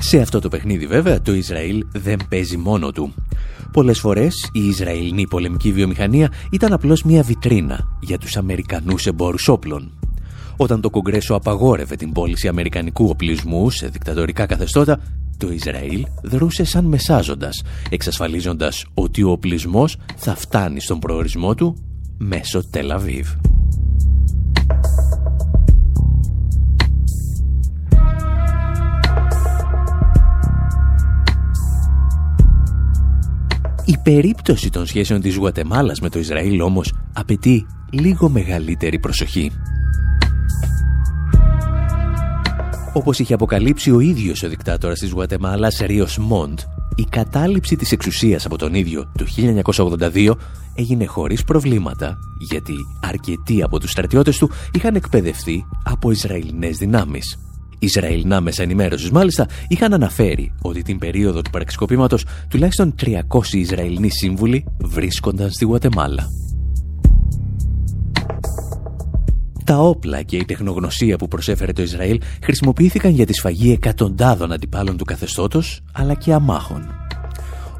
Σε 0.00 0.20
αυτό 0.20 0.40
το 0.40 0.48
παιχνίδι 0.48 0.86
βέβαια 0.86 1.20
το 1.22 1.34
Ισραήλ 1.34 1.86
δεν 1.92 2.18
παίζει 2.28 2.56
μόνο 2.56 2.92
του. 2.92 3.14
Πολλές 3.72 4.00
φορές 4.00 4.50
η 4.52 4.66
Ισραηλινή 4.66 5.26
πολεμική 5.26 5.72
βιομηχανία 5.72 6.32
ήταν 6.52 6.72
απλώς 6.72 7.02
μια 7.02 7.22
βιτρίνα 7.22 7.78
για 8.00 8.18
τους 8.18 8.36
Αμερικανούς 8.36 9.06
εμπόρους 9.06 9.48
όπλων. 9.48 9.98
Όταν 10.56 10.80
το 10.80 10.90
Κογκρέσο 10.90 11.34
απαγόρευε 11.34 11.96
την 11.96 12.12
πώληση 12.12 12.48
αμερικανικού 12.48 13.08
οπλισμού 13.08 13.70
σε 13.70 13.88
δικτατορικά 13.88 14.46
καθεστώτα, 14.46 15.00
το 15.36 15.50
Ισραήλ 15.52 16.06
δρούσε 16.22 16.64
σαν 16.64 16.84
μεσάζοντας, 16.84 17.62
εξασφαλίζοντας 17.90 18.86
ότι 18.94 19.22
ο 19.22 19.30
οπλισμός 19.30 19.96
θα 20.16 20.34
φτάνει 20.34 20.80
στον 20.80 20.98
προορισμό 20.98 21.54
του 21.54 21.76
μέσω 22.18 22.70
Τελαβίβ. 22.70 23.28
Η 33.88 33.98
περίπτωση 34.02 34.70
των 34.70 34.86
σχέσεων 34.86 35.20
της 35.20 35.36
Γουατεμάλας 35.36 36.00
με 36.00 36.08
το 36.08 36.18
Ισραήλ 36.18 36.60
όμως 36.60 36.92
απαιτεί 37.12 37.66
λίγο 37.90 38.28
μεγαλύτερη 38.28 38.98
προσοχή. 38.98 39.52
Όπως 42.92 43.18
είχε 43.18 43.34
αποκαλύψει 43.34 43.90
ο 43.90 44.00
ίδιος 44.00 44.42
ο 44.42 44.48
δικτάτορας 44.48 44.98
της 44.98 45.10
Γουατεμάλας, 45.10 45.78
Ρίος 45.78 46.18
Μοντ, 46.18 46.58
η 46.94 47.04
κατάληψη 47.04 47.76
της 47.76 47.92
εξουσίας 47.92 48.44
από 48.44 48.58
τον 48.58 48.74
ίδιο 48.74 49.12
το 49.18 49.24
1982 49.24 50.34
έγινε 50.74 51.06
χωρίς 51.06 51.44
προβλήματα, 51.44 52.18
γιατί 52.38 52.74
αρκετοί 53.02 53.62
από 53.62 53.80
τους 53.80 53.90
στρατιώτες 53.90 54.38
του 54.38 54.50
είχαν 54.72 54.94
εκπαιδευτεί 54.94 55.66
από 55.84 56.10
Ισραηλινές 56.10 56.76
δυνάμεις. 56.76 57.47
Ισραηλινά 57.78 58.40
μέσα 58.40 58.62
ενημέρωσης 58.62 59.10
μάλιστα 59.10 59.46
είχαν 59.68 59.92
αναφέρει 59.92 60.52
ότι 60.62 60.82
την 60.82 60.98
περίοδο 60.98 61.42
του 61.42 61.50
πραξικοπήματος 61.50 62.24
τουλάχιστον 62.48 62.94
300 63.02 63.18
Ισραηλινοί 63.52 64.10
σύμβουλοι 64.10 64.64
βρίσκονταν 64.78 65.50
στη 65.50 65.64
Γουατεμάλα. 65.64 66.28
Τα 69.64 69.78
όπλα 69.78 70.22
και 70.22 70.36
η 70.36 70.44
τεχνογνωσία 70.44 71.16
που 71.16 71.28
προσέφερε 71.28 71.72
το 71.72 71.82
Ισραήλ 71.82 72.20
χρησιμοποιήθηκαν 72.42 73.10
για 73.10 73.26
τη 73.26 73.32
σφαγή 73.32 73.72
εκατοντάδων 73.72 74.52
αντιπάλων 74.52 74.96
του 74.96 75.04
καθεστώτος, 75.04 75.80
αλλά 75.92 76.14
και 76.14 76.32
αμάχων. 76.32 77.07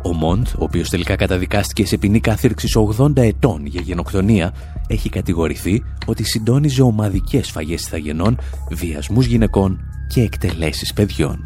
Ο 0.02 0.12
Μοντ, 0.12 0.46
ο 0.46 0.64
οποίος 0.64 0.88
τελικά 0.88 1.16
καταδικάστηκε 1.16 1.86
σε 1.86 1.96
ποινή 1.98 2.20
κάθυρξης 2.20 2.76
80 2.98 3.16
ετών 3.16 3.66
για 3.66 3.80
γενοκτονία, 3.80 4.54
έχει 4.86 5.08
κατηγορηθεί 5.08 5.82
ότι 6.06 6.24
συντόνιζε 6.24 6.82
ομαδικές 6.82 7.46
σφαγές 7.46 7.86
ηθαγενών, 7.86 8.38
βιασμούς 8.70 9.26
γυναικών 9.26 9.80
και 10.08 10.20
εκτελέσεις 10.20 10.92
παιδιών. 10.92 11.38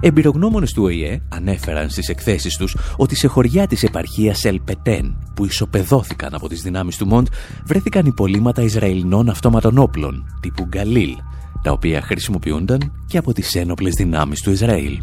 Εμπειρογνώμονες 0.00 0.72
του 0.72 0.82
ΟΗΕ 0.82 1.22
ανέφεραν 1.28 1.90
στις 1.90 2.08
εκθέσεις 2.08 2.56
τους 2.56 2.76
ότι 2.96 3.16
σε 3.16 3.26
χωριά 3.26 3.66
της 3.66 3.82
επαρχίας 3.82 4.44
Ελπετέν 4.44 5.16
που 5.34 5.44
ισοπεδώθηκαν 5.44 6.34
από 6.34 6.48
τις 6.48 6.62
δυνάμεις 6.62 6.96
του 6.96 7.06
Μοντ 7.06 7.26
βρέθηκαν 7.64 8.06
υπολείμματα 8.06 8.62
Ισραηλινών 8.62 9.28
αυτόματων 9.28 9.78
όπλων 9.78 10.38
τύπου 10.40 10.64
Γκαλίλ 10.64 11.16
τα 11.62 11.72
οποία 11.72 12.02
χρησιμοποιούνταν 12.02 12.92
και 13.06 13.18
από 13.18 13.32
τις 13.32 13.54
ένοπλες 13.54 13.94
δυνάμεις 13.94 14.40
του 14.42 14.50
Ισραήλ. 14.50 15.00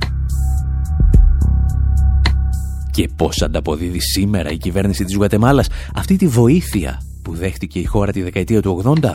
Και 2.97 3.09
πώς 3.15 3.41
ανταποδίδει 3.41 3.99
σήμερα 3.99 4.49
η 4.49 4.57
κυβέρνηση 4.57 5.03
της 5.03 5.15
Γουατεμάλας 5.15 5.67
αυτή 5.95 6.15
τη 6.15 6.27
βοήθεια 6.27 7.01
που 7.21 7.35
δέχτηκε 7.35 7.79
η 7.79 7.83
χώρα 7.83 8.11
τη 8.11 8.21
δεκαετία 8.21 8.61
του 8.61 8.97
80 9.01 9.13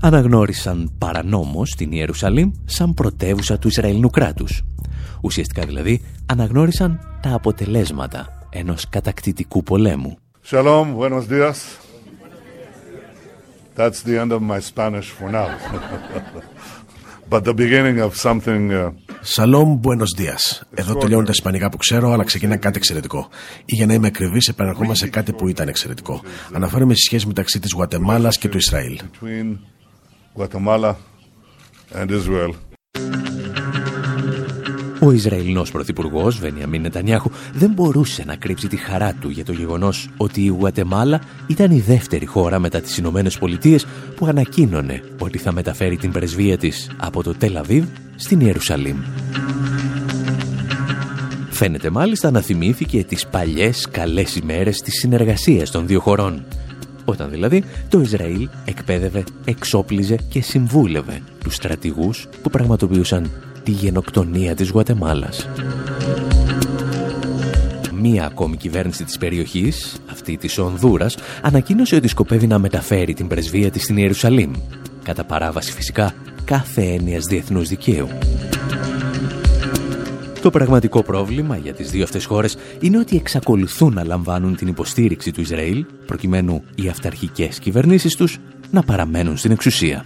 αναγνώρισαν 0.00 0.92
παρανόμως 0.98 1.74
την 1.76 1.92
Ιερουσαλήμ 1.92 2.50
σαν 2.64 2.94
πρωτεύουσα 2.94 3.58
του 3.58 3.68
Ισραηλινού 3.68 4.10
κράτους. 4.10 4.62
Ουσιαστικά 5.20 5.66
δηλαδή 5.66 6.02
αναγνώρισαν 6.26 7.18
τα 7.22 7.34
αποτελέσματα 7.34 8.48
ενός 8.50 8.88
κατακτητικού 8.88 9.62
πολέμου. 9.62 10.16
Shalom, 10.50 10.94
buenos 10.96 11.26
días. 11.28 11.56
That's 13.76 14.02
the 14.02 14.18
end 14.22 14.32
of 14.32 14.40
my 14.40 14.60
Spanish 14.60 15.08
for 15.18 15.30
now. 15.30 15.48
But 17.30 17.44
the 17.44 17.54
beginning 17.54 17.98
of 18.00 18.16
something... 18.16 18.72
Uh... 18.72 19.01
Σαλόμ, 19.24 19.80
buenos 19.82 20.22
días. 20.22 20.62
Εδώ 20.74 20.94
τελειώνουν 20.94 21.24
τα 21.24 21.30
ισπανικά 21.34 21.68
που 21.68 21.76
ξέρω, 21.76 22.12
αλλά 22.12 22.24
ξεκινά 22.24 22.56
κάτι 22.56 22.76
εξαιρετικό. 22.76 23.28
Ή 23.64 23.74
για 23.74 23.86
να 23.86 23.92
είμαι 23.92 24.06
ακριβής, 24.06 24.48
επαναρχόμαστε 24.48 25.04
σε 25.04 25.10
κάτι 25.10 25.32
που 25.32 25.48
ήταν 25.48 25.68
εξαιρετικό. 25.68 26.22
Αναφέρομαι 26.52 26.94
στη 26.94 27.02
σχέση 27.02 27.26
μεταξύ 27.26 27.58
της 27.58 27.72
Γουατεμάλας 27.72 28.38
και 28.38 28.48
του 28.48 28.56
Ισραήλ. 28.56 29.00
Guatemala 35.02 35.10
and 35.10 35.10
Israel. 35.10 35.10
Ο 35.10 35.12
Ισραηλινός 35.12 35.70
Πρωθυπουργός 35.70 36.38
Βενιαμίν 36.38 36.80
Νετανιάχου 36.80 37.30
δεν 37.52 37.70
μπορούσε 37.70 38.24
να 38.26 38.36
κρύψει 38.36 38.68
τη 38.68 38.76
χαρά 38.76 39.14
του 39.20 39.28
για 39.28 39.44
το 39.44 39.52
γεγονός 39.52 40.08
ότι 40.16 40.44
η 40.44 40.48
Γουατεμάλα 40.48 41.20
ήταν 41.46 41.70
η 41.70 41.80
δεύτερη 41.80 42.26
χώρα 42.26 42.58
μετά 42.58 42.80
τις 42.80 42.96
Ηνωμένες 42.96 43.38
Πολιτείες 43.38 43.86
που 44.16 44.26
ανακοίνωνε 44.26 45.02
ότι 45.18 45.38
θα 45.38 45.52
μεταφέρει 45.52 45.96
την 45.96 46.12
πρεσβεία 46.12 46.58
της 46.58 46.90
από 46.96 47.22
το 47.22 47.34
Τελαβίβ 47.34 47.84
στην 48.16 48.40
Ιερουσαλήμ. 48.40 48.96
Φαίνεται 51.50 51.90
μάλιστα 51.90 52.30
να 52.30 52.40
θυμήθηκε 52.40 53.04
τις 53.04 53.26
παλιές 53.26 53.88
καλές 53.90 54.36
ημέρες 54.36 54.80
της 54.80 54.98
συνεργασίας 54.98 55.70
των 55.70 55.86
δύο 55.86 56.00
χωρών. 56.00 56.44
Όταν 57.04 57.30
δηλαδή 57.30 57.64
το 57.88 58.00
Ισραήλ 58.00 58.48
εκπαίδευε, 58.64 59.24
εξόπλιζε 59.44 60.16
και 60.28 60.42
συμβούλευε 60.42 61.20
τους 61.42 61.54
στρατηγούς 61.54 62.28
που 62.42 62.50
πραγματοποιούσαν 62.50 63.30
τη 63.64 63.70
γενοκτονία 63.70 64.54
της 64.54 64.70
Γουατεμάλας. 64.70 65.48
Μία 67.92 68.26
ακόμη 68.26 68.56
κυβέρνηση 68.56 69.04
της 69.04 69.18
περιοχής, 69.18 69.96
αυτή 70.10 70.36
της 70.36 70.58
Ονδούρας, 70.58 71.16
ανακοίνωσε 71.42 71.96
ότι 71.96 72.08
σκοπεύει 72.08 72.46
να 72.46 72.58
μεταφέρει 72.58 73.14
την 73.14 73.26
πρεσβεία 73.26 73.70
της 73.70 73.82
στην 73.82 73.96
Ιερουσαλήμ, 73.96 74.52
κατά 75.02 75.24
παράβαση 75.24 75.72
φυσικά 75.72 76.14
κάθε 76.44 76.82
έννοιας 76.82 77.24
διεθνούς 77.24 77.68
δικαίου. 77.68 78.08
Το 80.42 80.50
πραγματικό 80.50 81.02
πρόβλημα 81.02 81.56
για 81.56 81.72
τις 81.72 81.90
δύο 81.90 82.02
αυτές 82.04 82.24
χώρες 82.24 82.56
είναι 82.80 82.98
ότι 82.98 83.16
εξακολουθούν 83.16 83.94
να 83.94 84.04
λαμβάνουν 84.04 84.56
την 84.56 84.68
υποστήριξη 84.68 85.32
του 85.32 85.40
Ισραήλ 85.40 85.84
προκειμένου 86.06 86.64
οι 86.74 86.88
αυταρχικές 86.88 87.58
κυβερνήσεις 87.58 88.16
τους 88.16 88.38
να 88.70 88.82
παραμένουν 88.82 89.36
στην 89.36 89.50
εξουσία. 89.50 90.04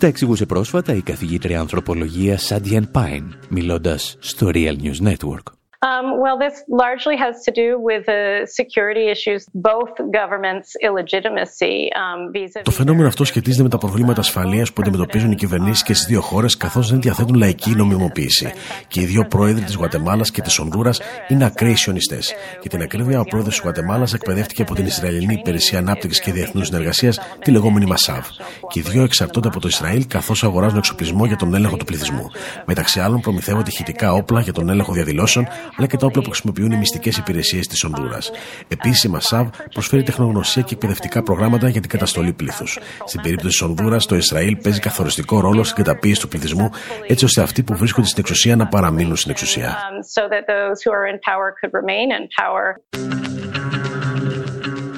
Τα 0.00 0.06
εξηγούσε 0.06 0.46
πρόσφατα 0.46 0.94
η 0.94 1.00
καθηγήτρια 1.00 1.60
ανθρωπολογίας 1.60 2.42
Σάντιεν 2.44 2.90
Πάιν, 2.90 3.34
μιλώντας 3.48 4.16
στο 4.18 4.50
Real 4.52 4.76
News 4.82 5.12
Network. 5.12 5.59
Um, 5.88 6.20
well, 6.24 6.36
this 6.36 6.56
largely 6.68 7.16
has 7.16 7.34
to 7.46 7.50
do 7.62 7.68
with 7.88 8.04
the 8.04 8.22
security 8.60 9.04
issues, 9.14 9.40
both 9.54 9.92
governments' 10.18 10.76
illegitimacy 10.88 11.88
um, 11.96 12.62
Το 12.62 12.70
φαινόμενο 12.70 13.08
αυτό 13.08 13.24
σχετίζεται 13.24 13.62
με 13.62 13.68
τα 13.68 13.78
προβλήματα 13.78 14.20
ασφαλείας 14.20 14.72
που 14.72 14.82
αντιμετωπίζουν 14.82 15.30
οι 15.30 15.34
κυβερνήσεις 15.34 15.82
και 15.82 15.94
στις 15.94 16.06
δύο 16.06 16.20
χώρες, 16.20 16.56
καθώς 16.56 16.90
δεν 16.90 17.00
διαθέτουν 17.00 17.34
λαϊκή 17.34 17.70
νομιμοποίηση. 17.70 18.52
Και 18.88 19.00
οι 19.00 19.04
δύο 19.04 19.24
πρόεδροι 19.24 19.64
της 19.64 19.74
Γουατεμάλας 19.74 20.30
και 20.30 20.40
της 20.40 20.58
Ονδούρας 20.58 21.00
είναι 21.28 21.44
ακραίοι 21.44 21.74
σιωνιστές. 21.74 22.34
Για 22.60 22.70
την 22.70 22.82
ακρίβεια, 22.82 23.20
ο 23.20 23.24
πρόεδρος 23.24 23.54
της 23.54 23.62
Γουατεμάλας 23.62 24.14
εκπαιδεύτηκε 24.14 24.62
από 24.62 24.74
την 24.74 24.86
Ισραηλινή 24.86 25.34
Υπηρεσία 25.34 25.78
Ανάπτυξης 25.78 26.20
και 26.20 26.32
Διεθνούς 26.32 26.66
Συνεργασίας, 26.66 27.18
τη 27.44 27.50
λεγόμενη 27.50 27.86
Μασάβ. 27.86 28.26
Και 28.68 28.78
οι 28.78 28.82
δύο 28.82 29.02
εξαρτώνται 29.02 29.48
από 29.48 29.60
το 29.60 29.68
Ισραήλ, 29.68 30.06
καθώς 30.06 30.44
αγοράζουν 30.44 30.78
εξοπλισμό 30.78 31.24
για 31.24 31.36
τον 31.36 31.54
έλεγχο 31.54 31.76
του 31.76 31.84
πληθυσμού. 31.84 32.30
Μεταξύ 32.64 33.00
άλλων, 33.00 33.20
προμηθεύονται 33.20 33.70
ηχητικά 33.70 34.12
όπλα 34.12 34.40
για 34.40 34.52
τον 34.52 34.68
έλεγχο 34.68 34.92
διαδηλώσεων, 34.92 35.48
αλλά 35.76 35.86
και 35.86 35.96
τα 35.96 36.06
όπλα 36.06 36.22
που 36.22 36.30
χρησιμοποιούν 36.30 36.70
οι 36.70 36.76
μυστικές 36.76 37.16
υπηρεσίες 37.16 37.66
της 37.66 37.84
Ονδούρα. 37.84 38.18
Επίση, 38.68 39.06
η 39.06 39.10
Μασάβ 39.10 39.48
προσφέρει 39.72 40.02
τεχνογνωσία 40.02 40.62
και 40.62 40.74
εκπαιδευτικά 40.74 41.22
προγράμματα 41.22 41.68
για 41.68 41.80
την 41.80 41.90
καταστολή 41.90 42.32
πλήθους. 42.32 42.78
Στην 43.04 43.20
περίπτωση 43.20 43.58
της 43.58 43.62
Ονδούρα, 43.62 43.96
το 43.96 44.16
Ισραήλ 44.16 44.56
παίζει 44.56 44.80
καθοριστικό 44.80 45.40
ρόλο 45.40 45.64
στην 45.64 45.84
καταπίεση 45.84 46.20
του 46.20 46.28
πληθυσμού, 46.28 46.70
έτσι 47.06 47.24
ώστε 47.24 47.42
αυτοί 47.42 47.62
που 47.62 47.76
βρίσκονται 47.76 48.06
στην 48.06 48.18
εξουσία 48.20 48.56
να 48.56 48.66
παραμείνουν 48.66 49.16
στην 49.16 49.30
εξουσία. 49.30 49.78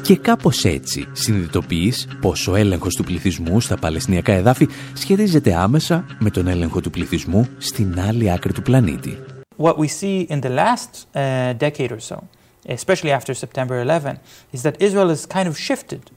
Και 0.03 0.17
κάπως 0.17 0.65
έτσι 0.65 1.09
συνειδητοποιείς 1.13 2.09
πως 2.21 2.49
ο 2.49 2.55
έλεγχος 2.55 2.95
του 2.95 3.05
πληθυσμού 3.05 3.61
στα 3.61 3.77
Παλαιστινιακά 3.77 4.33
εδάφη 4.33 4.69
σχετίζεται 4.93 5.55
άμεσα 5.55 6.05
με 6.19 6.31
τον 6.31 6.47
έλεγχο 6.47 6.81
του 6.81 6.91
πληθυσμού 6.91 7.49
στην 7.59 8.01
άλλη 8.01 8.33
άκρη 8.33 8.53
του 8.53 8.63
πλανήτη. 8.63 9.19
What 9.57 9.79
we 9.79 9.89
see 9.89 10.23
in 10.23 10.41
the 10.41 10.49
last 10.49 11.07
uh, 11.15 11.53
decade 11.53 11.93
or 11.93 12.01
so, 12.01 12.29
especially 12.67 13.11
after 13.11 13.35
September 13.35 13.81
11, 13.81 14.19
is 14.53 14.63
that 14.63 14.81
Israel 14.81 15.09
has 15.09 15.27
kind 15.27 15.49
of 15.49 15.59
shifted 15.59 16.11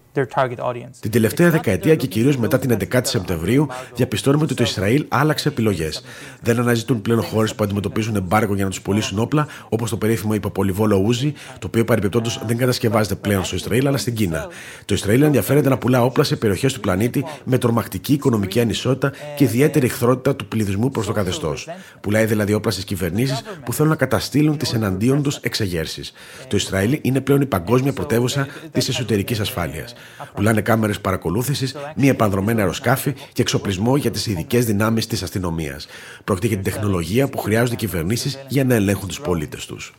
Την 1.00 1.12
τελευταία 1.12 1.50
δεκαετία 1.50 1.96
και 1.96 2.08
κυρίως 2.08 2.38
μετά 2.38 2.60
την 2.60 2.78
11η 2.92 3.00
Σεπτεμβρίου, 3.04 3.68
διαπιστώνουμε 3.96 4.44
ότι 4.44 4.54
το 4.54 4.64
Ισραήλ 4.64 5.06
άλλαξε 5.08 5.48
επιλογές. 5.48 6.04
Δεν 6.42 6.60
αναζητούν 6.60 7.02
πλέον 7.02 7.22
χώρες 7.22 7.56
που 7.56 7.64
αντιμετωπίζουν 7.64 8.16
εμπάργο 8.16 8.56
για 8.56 8.64
να 8.64 8.70
τους 8.70 8.82
πωλήσουν 8.82 9.20
όπλα, 9.20 9.48
όπως 9.70 9.90
το 9.90 9.98
περίφημο 9.98 10.34
υποπολιβόλο 10.34 10.96
Ούζι, 11.06 11.34
το 11.60 11.68
οποίο 11.68 11.86
παρεμπιπτόντως 11.86 12.42
δεν 12.46 12.58
κατασκευάζεται 12.58 13.16
πλέον 13.16 13.44
στο 13.44 13.56
Ισραήλ, 13.56 13.88
αλλά 13.88 13.98
στην 13.98 14.16
Κίνα. 14.16 14.48
Το 14.86 14.94
Ισραήλ 14.94 15.22
ενδιαφέρεται 15.22 15.70
να 15.70 15.78
πουλά 15.78 16.04
όπλα 16.04 16.24
σε 16.24 16.36
περιοχές 16.36 16.74
του 16.74 16.80
πλανήτη 16.80 17.26
με 17.44 17.58
τρομακτική 17.58 18.14
οικονομική 18.14 18.60
ανισότητα 18.60 19.12
και 19.36 19.44
ιδιαίτερη 19.44 19.86
εχθρότητα 19.86 20.36
του 20.36 20.48
πληθυσμού 20.48 20.90
προς 20.90 21.06
το 21.06 21.12
καθεστώς. 21.12 21.68
Πουλάει 22.02 22.26
δηλαδή 22.26 22.54
όπλα 22.54 22.72
στις 22.72 22.84
κυβερνήσεις 22.84 23.42
που 23.66 23.74
θέλουν 23.74 23.92
να 23.92 23.98
καταστήλουν 23.98 24.58
τις 24.58 24.74
εναντίον 24.74 25.24
τους 25.24 25.36
εξεγέρσεις. 25.36 26.14
Το 26.48 26.56
Ισραήλ 26.56 27.00
είναι 27.02 27.22
πλέον 27.22 27.42
η 27.42 27.46
παγκόσμια 27.46 27.94
πρωτεύουσα 27.94 28.48
της 28.72 28.88
εσωτερικής 28.88 29.40
ασφάλειας. 29.40 29.94
Πουλάνε 30.34 30.62
κάμερες 30.62 31.00
παρακολούθησης, 31.00 31.76
μη 31.96 32.08
επανδρομένα 32.08 32.60
αεροσκάφη 32.60 33.14
και 33.34 33.42
εξοπλισμό 33.42 33.96
για 33.96 34.12
τις 34.12 34.28
ειδικές 34.28 34.66
δυνάμεις 34.66 35.08
της 35.08 35.24
αστυνομίας. 35.24 35.88
Πρόκειται 36.24 36.48
για 36.48 36.56
την 36.56 36.72
τεχνολογία 36.72 37.28
που 37.28 37.38
χρειάζονται 37.38 37.74
οι 37.74 37.78
κυβερνήσεις 37.78 38.38
για 38.48 38.64
να 38.64 38.76
ελέγχουν 38.76 39.08
τους 39.08 39.22
πολίτες 39.22 39.66
τους. 39.66 39.94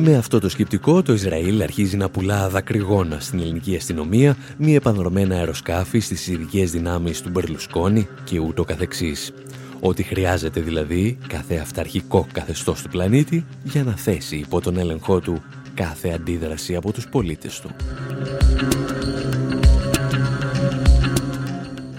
Με 0.00 0.16
αυτό 0.16 0.40
το 0.40 0.48
σκεπτικό, 0.48 1.02
το 1.02 1.12
Ισραήλ 1.12 1.62
αρχίζει 1.62 1.96
να 1.96 2.08
πουλά 2.08 2.48
δακρυγόνα 2.48 3.20
στην 3.20 3.40
ελληνική 3.40 3.76
αστυνομία, 3.76 4.36
μη 4.56 4.74
επανδρομένα 4.74 5.34
αεροσκάφη 5.34 5.98
στις 5.98 6.26
ειδικές 6.26 6.70
δυνάμεις 6.70 7.22
του 7.22 7.28
Μπερλουσκόνη 7.28 8.08
και 8.24 8.38
ούτω 8.38 8.64
καθεξής. 8.64 9.32
Ό,τι 9.80 10.02
χρειάζεται 10.02 10.60
δηλαδή 10.60 11.18
κάθε 11.26 11.56
αυταρχικό 11.56 12.26
καθεστώς 12.32 12.82
του 12.82 12.88
πλανήτη 12.88 13.44
για 13.64 13.84
να 13.84 13.92
θέσει 13.92 14.36
υπό 14.36 14.60
τον 14.60 14.76
έλεγχό 14.76 15.20
του 15.20 15.42
κάθε 15.74 16.10
αντίδραση 16.10 16.76
από 16.76 16.92
τους 16.92 17.08
πολίτες 17.08 17.60
του. 17.60 17.70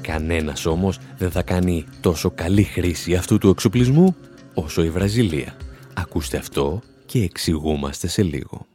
Κανένας 0.02 0.65
όμως 0.65 0.98
δεν 1.18 1.32
θα 1.32 1.42
κάνει 1.42 1.86
τόσο 2.02 2.32
καλή 2.32 2.63
χρήση 2.63 3.15
αυτού 3.15 3.38
του 3.38 3.50
εξοπλισμού 3.50 4.15
όσο 4.54 4.84
η 4.84 4.89
Βραζιλία. 4.89 5.56
Ακούστε 5.94 6.38
αυτό 6.38 6.82
και 7.06 7.24
εξηγούμαστε 7.24 8.08
σε 8.08 8.24
λίγο. 8.24 8.68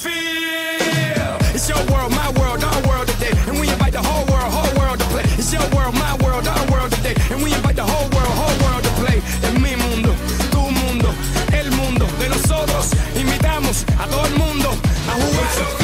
feel. 0.00 1.36
It's 1.54 1.68
your 1.68 1.82
world, 1.92 2.10
my 2.12 2.30
world, 2.40 2.64
our 2.64 2.80
world 2.88 3.06
today. 3.08 3.32
And 3.48 3.60
we 3.60 3.68
invite 3.68 3.92
the 3.92 4.02
whole 4.02 4.24
world, 4.32 4.50
whole 4.56 4.72
world 4.80 4.98
to 4.98 5.06
play. 5.12 5.24
It's 5.40 5.52
your 5.52 5.66
world, 5.76 5.94
my 5.94 6.14
world, 6.24 6.46
our 6.48 6.64
world 6.72 6.90
today. 6.92 7.14
And 7.30 7.42
we 7.42 7.52
invite 7.52 7.76
the 7.76 7.84
whole 7.84 8.08
world, 8.16 8.34
whole 8.40 8.58
world 8.64 8.82
to 8.88 8.92
play. 9.00 9.18
Es 9.44 9.52
mi 9.64 9.76
mundo, 9.76 10.10
tu 10.54 10.62
mundo, 10.80 11.08
el 11.52 11.70
mundo 11.72 12.06
de 12.18 12.28
nosotros. 12.28 12.84
Invitamos 13.14 13.84
a 13.98 14.06
todo 14.06 14.26
el 14.26 14.36
mundo 14.36 14.68
a 15.10 15.12
jugar. 15.20 15.79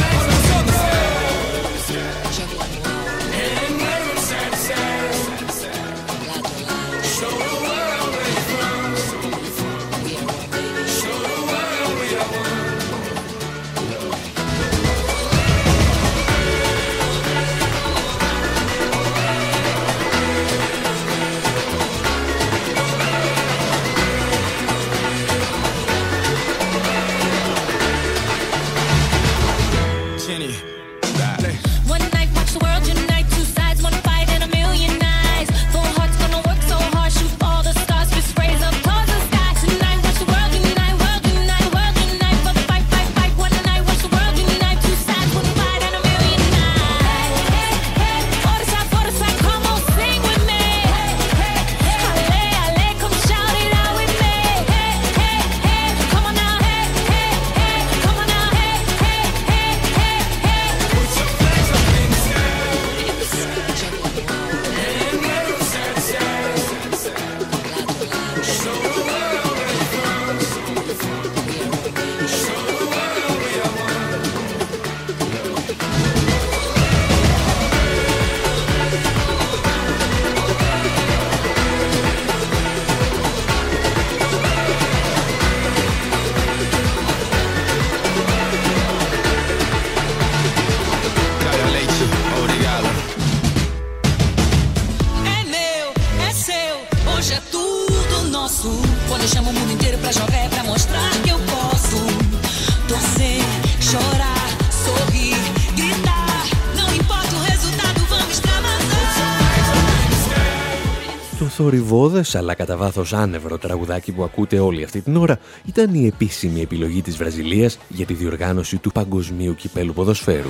Θορυβόδες 112.16 112.34
αλλά 112.34 112.54
κατά 112.54 112.76
βάθος 112.76 113.12
άνευρο 113.12 113.58
τραγουδάκι 113.58 114.12
που 114.12 114.24
ακούτε 114.24 114.58
όλη 114.58 114.84
αυτή 114.84 115.00
την 115.00 115.16
ώρα 115.16 115.38
ήταν 115.64 115.94
η 115.94 116.06
επίσημη 116.06 116.60
επιλογή 116.60 117.02
της 117.02 117.16
Βραζιλίας 117.16 117.78
για 117.88 118.06
τη 118.06 118.14
διοργάνωση 118.14 118.76
του 118.76 118.92
Παγκοσμίου 118.92 119.54
Κυπέλου 119.54 119.92
Ποδοσφαίρου. 119.92 120.48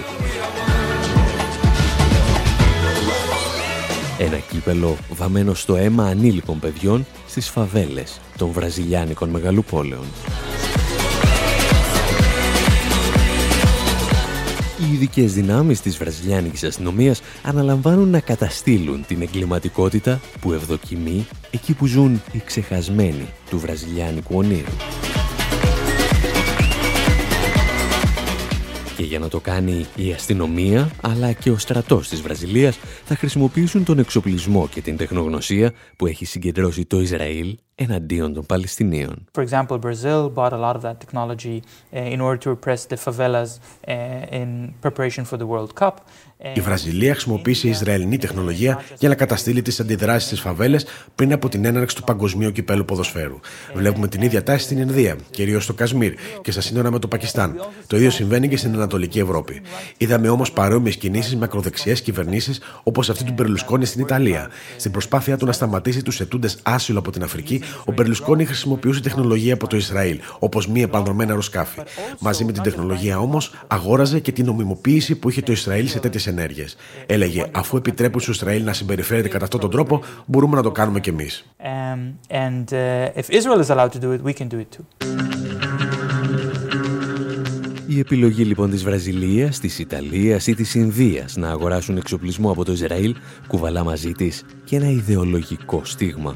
Ένα 4.19 4.37
κύπελο 4.37 4.97
βαμμένο 5.11 5.55
στο 5.55 5.77
αίμα 5.77 6.05
ανήλικων 6.05 6.59
παιδιών 6.59 7.07
στις 7.29 7.49
φαβέλες 7.49 8.21
των 8.37 8.51
βραζιλιάνικων 8.51 9.29
μεγαλοπόλεων. 9.29 10.05
Οι 14.79 14.93
ειδικές 14.93 15.35
δυνάμεις 15.35 15.81
της 15.81 15.97
βραζιλιάνικης 15.97 16.65
αστυνομίας 16.65 17.23
αναλαμβάνουν 17.43 18.09
να 18.09 18.21
καταστήλουν 18.21 19.05
την 19.07 19.23
εγκληματικότητα 19.23 20.21
που 20.41 20.53
ευδοκιμεί 20.53 21.27
εκεί 21.51 21.75
που 21.75 21.87
ζουν 21.87 22.23
οι 22.33 22.43
ξεχασμένοι 22.45 23.27
του 23.51 23.59
βραζιλιάνικου 23.59 24.37
ονείρου. 24.37 24.73
Και 28.97 29.03
για 29.03 29.19
να 29.19 29.29
το 29.29 29.41
κάνει 29.41 29.87
η 29.97 30.13
αστυνομία, 30.13 30.91
αλλά 31.03 31.33
και 31.33 31.51
ο 31.51 31.59
στρατός 31.59 32.09
της 32.09 32.21
Βραζιλίας 32.21 32.79
θα 33.05 33.17
χρησιμοποιήσουν 33.17 33.85
τον 33.85 33.99
εξοπλισμό 33.99 34.69
και 34.69 34.81
την 34.81 34.97
τεχνογνωσία 34.97 35.73
που 35.97 36.07
έχει 36.07 36.25
συγκεντρώσει 36.25 36.85
το 36.85 37.01
Ισραήλ 37.01 37.57
εναντίον 37.79 38.35
των 38.35 38.47
Παλαιστινίων. 38.47 39.25
For 39.39 39.45
example, 39.49 39.79
Brazil 39.79 40.31
bought 40.35 40.53
a 40.53 40.59
lot 40.59 40.77
of 40.77 40.83
that 40.83 40.97
technology 41.05 41.61
in 41.93 42.21
order 42.21 42.39
to 42.45 42.49
repress 42.51 42.87
the 42.87 42.97
favelas 43.05 43.51
in 44.41 44.49
preparation 44.81 45.25
for 45.25 45.37
the 45.37 45.47
World 45.47 45.73
Cup. 45.81 45.95
Η 46.55 46.61
Βραζιλία 46.61 47.13
χρησιμοποίησε 47.13 47.69
Ισραηλινή 47.69 48.19
τεχνολογία 48.19 48.83
για 48.99 49.09
να 49.09 49.15
καταστήλει 49.15 49.63
τις 49.63 49.81
αντιδράσεις 49.81 50.27
στις 50.27 50.41
φαβέλες 50.41 50.87
πριν 51.15 51.33
από 51.33 51.49
την 51.49 51.65
έναρξη 51.65 51.97
του 51.97 52.05
Παγκοσμίου 52.05 52.53
Κυπέλου 52.53 52.85
Ποδοσφαίρου. 52.85 53.41
Βλέπουμε 53.75 54.09
την 54.09 54.23
ίδια 54.23 54.43
τάση 54.43 54.65
στην 54.65 54.79
Ινδία, 54.79 55.17
κυρίως 55.31 55.65
στο 55.65 55.75
Κασμίρ 55.75 56.15
και 56.43 56.51
στα 56.51 56.61
σύνορα 56.61 56.91
με 56.91 56.99
το 56.99 57.09
Πακιστάν. 57.09 57.61
Το 57.87 57.97
ίδιο 57.97 58.11
συμβαίνει 58.11 58.49
και 58.49 58.57
στην 58.57 58.75
Ανατολική 58.75 59.19
Ευρώπη. 59.19 59.63
Είδαμε 59.97 60.29
όμως 60.29 60.53
παρόμοιες 60.53 60.97
κινήσεις 60.97 61.37
με 61.37 61.45
ακροδεξιές 61.45 62.03
κυβερνήσεις 62.03 62.61
όπως 62.83 63.11
αυτή 63.11 63.25
του 63.25 63.33
Μπερλουσκόνη 63.33 63.85
στην 63.85 64.01
Ιταλία. 64.01 64.49
Στην 64.77 64.91
προσπάθεια 64.91 65.37
του 65.37 65.47
να 65.47 65.53
σταματήσει 65.53 66.03
τους 66.03 66.21
ετούντες 66.21 66.59
άσυλο 66.63 66.99
από 66.99 67.11
την 67.11 67.23
Αφρική, 67.23 67.63
ο 67.85 67.93
Μπερλουσκόνη 67.93 68.45
χρησιμοποιούσε 68.45 69.01
τεχνολογία 69.01 69.55
από 69.55 69.67
το 69.67 69.77
Ισραήλ, 69.77 70.19
όπως 70.39 70.67
μη 70.67 70.83
επανδρομένα 70.83 71.31
αεροσκάφη. 71.31 71.81
Μαζί 72.19 72.45
με 72.45 72.53
την 72.53 72.63
τεχνολογία 72.63 73.19
όμως 73.19 73.53
αγόραζε 73.67 74.21
και 74.21 74.33
την 74.33 74.45
νομιμοποίηση 74.45 75.15
που 75.15 75.31
είχε 75.31 75.43
το 75.43 75.53
Ισραήλ 75.53 75.89
σε 75.89 75.99
τέτοιες 75.99 76.27
ενέργειες. 76.27 76.77
Έλεγε, 77.07 77.45
αφού 77.53 77.77
επιτρέπουν 77.77 78.21
στο 78.21 78.31
Ισραήλ 78.31 78.65
να 78.65 78.73
συμπεριφέρεται 78.73 79.29
κατά 79.29 79.45
αυτόν 79.45 79.61
τον 79.61 79.71
τρόπο, 79.71 80.03
μπορούμε 80.27 80.57
να 80.57 80.63
το 80.63 80.71
κάνουμε 80.71 81.01
κι 81.01 81.09
εμείς. 81.09 81.45
Η 87.97 87.99
επιλογή 87.99 88.45
λοιπόν 88.45 88.71
της 88.71 88.85
Βραζιλίας, 88.85 89.59
της 89.59 89.79
Ιταλίας 89.79 90.47
ή 90.47 90.55
της 90.55 90.75
Ινδίας 90.75 91.37
να 91.37 91.51
αγοράσουν 91.51 91.97
εξοπλισμό 91.97 92.51
από 92.51 92.65
το 92.65 92.73
Ισραήλ 92.73 93.15
κουβαλά 93.47 93.85
μαζί 93.85 94.13
της 94.13 94.45
και 94.65 94.77
ένα 94.77 94.91
ιδεολογικό 94.91 95.85
στίγμα. 95.85 96.35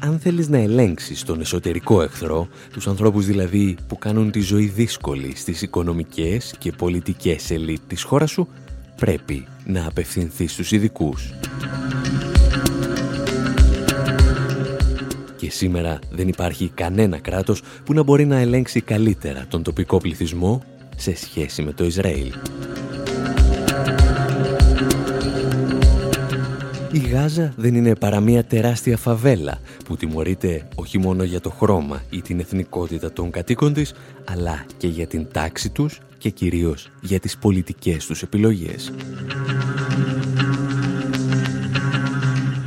αν 0.00 0.18
θέλεις 0.18 0.48
να 0.48 0.58
ελέγξεις 0.58 1.22
τον 1.22 1.40
εσωτερικό 1.40 2.02
εχθρό, 2.02 2.48
τους 2.72 2.88
ανθρώπους 2.88 3.26
δηλαδή 3.26 3.76
που 3.88 3.98
κάνουν 3.98 4.30
τη 4.30 4.40
ζωή 4.40 4.66
δύσκολη 4.66 5.36
στις 5.36 5.62
οικονομικές 5.62 6.54
και 6.58 6.72
πολιτικές 6.72 7.50
ελίτ 7.50 7.80
της 7.86 8.02
χώρας 8.02 8.30
σου, 8.30 8.48
πρέπει 8.96 9.46
να 9.66 9.86
απευθυνθείς 9.86 10.52
στους 10.52 10.72
ειδικούς. 10.72 11.34
Και 15.44 15.50
σήμερα 15.50 15.98
δεν 16.10 16.28
υπάρχει 16.28 16.70
κανένα 16.74 17.18
κράτος 17.18 17.62
που 17.84 17.92
να 17.92 18.02
μπορεί 18.02 18.24
να 18.24 18.38
ελέγξει 18.38 18.80
καλύτερα 18.80 19.46
τον 19.48 19.62
τοπικό 19.62 19.98
πληθυσμό 19.98 20.62
σε 20.96 21.16
σχέση 21.16 21.62
με 21.62 21.72
το 21.72 21.84
Ισραήλ. 21.84 22.32
Η 26.92 26.98
Γάζα 26.98 27.52
δεν 27.56 27.74
είναι 27.74 27.94
παρά 27.94 28.20
μια 28.20 28.44
τεράστια 28.44 28.96
φαβέλα 28.96 29.58
που 29.84 29.96
τιμωρείται 29.96 30.68
όχι 30.74 30.98
μόνο 30.98 31.22
για 31.22 31.40
το 31.40 31.50
χρώμα 31.50 32.02
ή 32.10 32.22
την 32.22 32.40
εθνικότητα 32.40 33.12
των 33.12 33.30
κατοίκων 33.30 33.72
της, 33.72 33.94
αλλά 34.24 34.64
και 34.76 34.86
για 34.86 35.06
την 35.06 35.26
τάξη 35.32 35.70
τους 35.70 36.00
και 36.18 36.30
κυρίως 36.30 36.90
για 37.00 37.20
τις 37.20 37.38
πολιτικές 37.38 38.06
τους 38.06 38.22
επιλογές. 38.22 38.92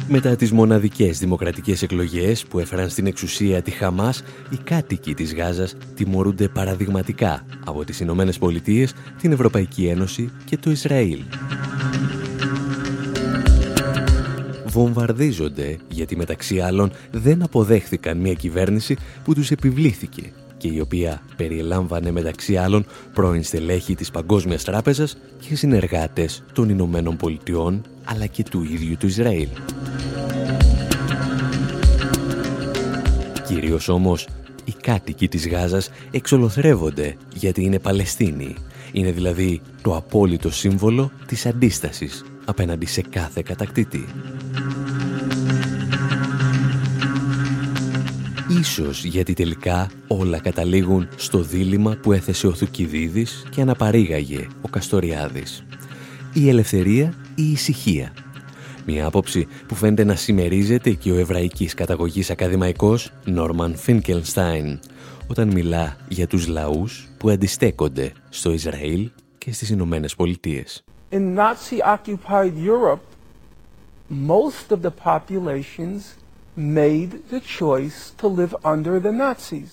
Μετά 0.10 0.36
τις 0.36 0.52
μοναδικές 0.52 1.20
δημοκρατικές 1.20 1.82
εκλογές 1.82 2.46
που 2.46 2.60
έφεραν 2.60 2.90
στην 2.90 3.06
εξουσία 3.06 3.62
τη 3.62 3.72
Χαμάς, 3.72 4.24
οι 4.50 4.58
κάτοικοι 4.64 5.14
της 5.14 5.36
Γάζας 5.36 5.76
τιμωρούνται 5.96 6.48
παραδειγματικά 6.48 7.46
από 7.66 7.84
τις 7.84 8.00
Ηνωμένες 8.00 8.38
Πολιτείες, 8.38 8.94
την 9.22 9.32
Ευρωπαϊκή 9.32 9.86
Ένωση 9.86 10.32
και 10.46 10.58
το 10.58 10.72
Ισραήλ. 10.72 11.20
Βομβαρδίζονται 14.66 15.78
γιατί 15.90 16.16
μεταξύ 16.16 16.60
άλλων 16.60 16.92
δεν 17.12 17.44
αποδέχθηκαν 17.44 18.18
μια 18.18 18.34
κυβέρνηση 18.34 18.98
που 19.24 19.34
τους 19.34 19.52
επιβλήθηκε 19.52 20.32
και 20.58 20.68
η 20.68 20.80
οποία 20.80 21.22
περιελάμβανε 21.36 22.12
μεταξύ 22.12 22.58
άλλων 22.58 22.86
πρώην 23.14 23.44
στελέχη 23.44 23.96
της 23.96 24.12
Παγκόσμιας 24.12 24.64
Τράπεζας 24.64 25.18
και 25.48 25.56
συνεργάτες 25.56 26.44
των 26.54 26.70
Ηνωμένων 26.70 27.18
Πολιτειών 27.18 27.82
αλλά 28.04 28.26
και 28.26 28.44
του 28.44 28.64
ίδιου 28.64 28.98
του 28.98 29.08
Ισραήλ. 29.08 29.48
Κυρίως 33.48 33.88
όμως, 33.90 34.28
οι 34.66 34.72
κάτοικοι 34.82 35.28
της 35.28 35.48
Γάζας 35.48 35.90
εξολοθρεύονται 36.12 37.18
γιατί 37.34 37.64
είναι 37.64 37.80
Παλαιστίνοι. 37.80 38.56
Είναι 38.92 39.12
δηλαδή 39.12 39.62
το 39.82 39.96
απόλυτο 39.96 40.52
σύμβολο 40.52 41.12
της 41.26 41.46
αντίστασης 41.46 42.26
απέναντι 42.46 42.86
σε 42.86 43.02
κάθε 43.02 43.42
κατακτήτη. 43.46 44.06
Ίσως 48.60 49.04
γιατί 49.04 49.34
τελικά 49.34 49.90
όλα 50.08 50.40
καταλήγουν 50.40 51.08
στο 51.16 51.42
δίλημα 51.42 51.98
που 52.02 52.12
έθεσε 52.12 52.48
ο 52.48 52.54
Θουκυδίδης 52.54 53.48
και 53.50 53.62
αναπαρήγαγε 53.62 54.48
ο 54.62 54.68
Καστοριάδης. 54.68 55.64
Η 56.34 56.50
ελευθερία 56.50 57.14
ή 57.36 57.44
η 57.44 57.52
ησυχία. 57.52 58.14
Μια 58.86 59.06
άποψη 59.06 59.48
που 59.68 59.76
φαίνεται 59.76 60.04
να 60.04 60.16
συμμερίζεται 60.16 60.92
και 60.92 61.12
ο 61.12 61.18
εβραϊκής 61.18 61.74
καταγωγής 61.74 62.30
ακαδημαϊκός 62.30 63.12
Νόρμαν 63.26 63.76
Φίνκελστάιν 63.76 64.80
όταν 65.28 65.48
μιλά 65.48 65.98
για 66.08 66.28
τους 66.28 66.48
λαούς 66.48 67.08
που 67.18 67.30
αντιστέκονται 67.30 68.12
στο 68.30 68.52
Ισραήλ 68.52 69.10
και 69.38 69.54
στις 69.54 69.70
Ηνωμένες 69.70 70.16
Πολιτείες. 70.16 70.84
In 71.12 71.36
Nazi-occupied 71.36 72.54
Europe, 72.66 73.06
most 74.28 74.72
of 74.72 74.82
the 74.82 74.92
populations 75.06 76.02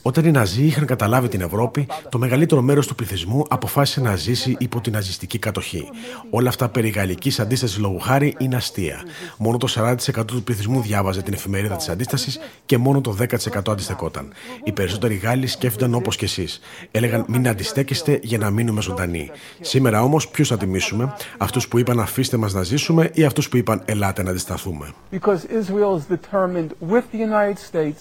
όταν 0.02 0.24
οι 0.24 0.30
Ναζί 0.30 0.64
είχαν 0.64 0.86
καταλάβει 0.86 1.28
την 1.28 1.40
Ευρώπη, 1.40 1.86
το 2.08 2.18
μεγαλύτερο 2.18 2.62
μέρος 2.62 2.86
του 2.86 2.94
πληθυσμού 2.94 3.44
αποφάσισε 3.48 4.00
να 4.00 4.16
ζήσει 4.16 4.56
υπό 4.58 4.80
την 4.80 4.92
ναζιστική 4.92 5.38
κατοχή. 5.38 5.88
Όλα 6.30 6.48
αυτά 6.48 6.68
περί 6.68 6.88
γαλλικής 6.88 7.40
αντίστασης 7.40 7.78
λόγου 7.78 7.98
χάρη 7.98 8.34
είναι 8.38 8.56
αστεία. 8.56 9.02
Μόνο 9.38 9.56
το 9.56 9.68
40% 9.74 10.24
του 10.26 10.42
πληθυσμού 10.42 10.80
διάβαζε 10.80 11.22
την 11.22 11.32
εφημερίδα 11.32 11.76
της 11.76 11.88
αντίστασης 11.88 12.38
και 12.66 12.78
μόνο 12.78 13.00
το 13.00 13.16
10% 13.20 13.72
αντιστεκόταν. 13.72 14.32
Οι 14.64 14.72
περισσότεροι 14.72 15.14
Γάλλοι 15.14 15.46
σκέφτονταν 15.46 15.94
όπως 15.94 16.16
και 16.16 16.24
εσείς. 16.24 16.60
Έλεγαν 16.90 17.24
μην 17.28 17.48
αντιστέκεστε 17.48 18.18
για 18.22 18.38
να 18.38 18.50
μείνουμε 18.50 18.82
ζωντανοί. 18.82 19.30
Σήμερα 19.60 20.02
όμως, 20.02 20.28
ποιους 20.28 20.48
θα 20.48 20.56
τιμήσουμε, 20.56 21.14
αυτούς 21.38 21.68
που 21.68 21.78
είπαν 21.78 22.00
αφήστε 22.00 22.36
μας 22.36 22.52
να 22.52 22.62
ζήσουμε 22.62 23.10
ή 23.14 23.24
αυτούς 23.24 23.48
που 23.48 23.56
είπαν 23.56 23.82
ελάτε 23.84 24.22
να 24.22 24.30
αντισταθούμε 24.30 24.92
with 26.80 27.04
the 27.12 27.18
United 27.18 27.58
States 27.58 28.00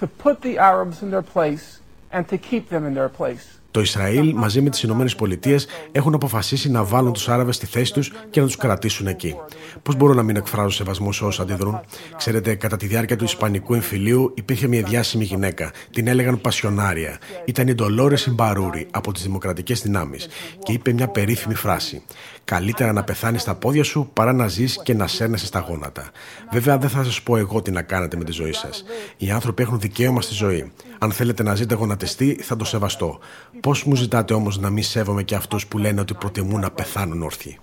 to 0.00 0.06
put 0.06 0.42
the 0.42 0.58
Arabs 0.58 1.02
in 1.02 1.10
their 1.10 1.26
place 1.34 1.80
and 2.12 2.28
to 2.28 2.36
keep 2.38 2.68
them 2.68 2.84
in 2.86 2.94
their 2.94 3.08
place. 3.08 3.54
Το 3.74 3.80
Ισραήλ 3.80 4.34
μαζί 4.34 4.60
με 4.60 4.70
τις 4.70 4.82
Ηνωμένες 4.82 5.14
Πολιτείες 5.14 5.66
έχουν 5.92 6.14
αποφασίσει 6.14 6.70
να 6.70 6.84
βάλουν 6.84 7.12
τους 7.12 7.28
Άραβες 7.28 7.56
στη 7.56 7.66
θέση 7.66 7.92
τους 7.92 8.12
και 8.30 8.40
να 8.40 8.46
τους 8.46 8.56
κρατήσουν 8.56 9.06
εκεί. 9.06 9.34
Πώς 9.82 9.96
μπορώ 9.96 10.14
να 10.14 10.22
μην 10.22 10.36
εκφράζω 10.36 10.70
σεβασμό 10.70 11.12
σε 11.12 11.24
όσους 11.24 11.40
αντιδρούν; 11.40 11.80
Ξέρετε, 12.16 12.54
κατά 12.54 12.76
τη 12.76 12.86
διάρκεια 12.86 13.16
του 13.16 13.24
Ισπανικού 13.24 13.74
εμφυλίου 13.74 14.32
υπήρχε 14.34 14.66
μια 14.66 14.82
διάσημη 14.82 15.24
γυναίκα. 15.24 15.72
Την 15.92 16.06
έλεγαν 16.06 16.40
Πασιονάρια. 16.40 17.18
Ήταν 17.44 17.68
η 17.68 17.74
Ντολόρες 17.74 18.20
Συμπαρούρη 18.20 18.86
από 18.90 19.12
τις 19.12 19.22
Δημοκρατικές 19.22 19.82
Δυνάμεις 19.82 20.28
και 20.62 20.72
είπε 20.72 20.92
μια 20.92 21.08
περίφημη 21.08 21.54
φράση. 21.54 22.02
Καλύτερα 22.44 22.92
να 22.92 23.04
πεθάνεις 23.04 23.42
στα 23.42 23.54
πόδια 23.54 23.84
σου 23.84 24.10
παρά 24.12 24.32
να 24.32 24.48
ζεις 24.48 24.80
και 24.82 24.94
να 24.94 25.06
σέρνεσαι 25.06 25.46
στα 25.46 25.58
γόνατα. 25.58 26.10
Βέβαια, 26.52 26.78
δεν 26.78 26.88
θα 26.88 27.04
σας 27.04 27.22
πω 27.22 27.36
εγώ 27.36 27.62
τι 27.62 27.70
να 27.70 27.82
κάνετε 27.82 28.16
με 28.16 28.24
τη 28.24 28.32
ζωή 28.32 28.52
σας. 28.52 28.84
Οι 29.16 29.30
άνθρωποι 29.30 29.62
έχουν 29.62 29.80
δικαίωμα 29.80 30.20
στη 30.20 30.34
ζωή. 30.34 30.72
Αν 30.98 31.12
θέλετε 31.12 31.42
να 31.42 31.54
ζείτε 31.54 31.74
γονατιστή, 31.74 32.38
θα 32.42 32.56
το 32.56 32.64
σεβαστώ. 32.64 33.18
Πώς 33.60 33.84
μου 33.84 33.94
ζητάτε 33.94 34.34
όμως 34.34 34.58
να 34.58 34.70
μη 34.70 34.82
σέβομαι 34.82 35.22
και 35.22 35.34
αυτούς 35.34 35.66
που 35.66 35.78
λένε 35.78 36.00
ότι 36.00 36.14
προτιμούν 36.14 36.60
να 36.60 36.70
πεθάνουν 36.70 37.22
όρθιοι; 37.22 37.58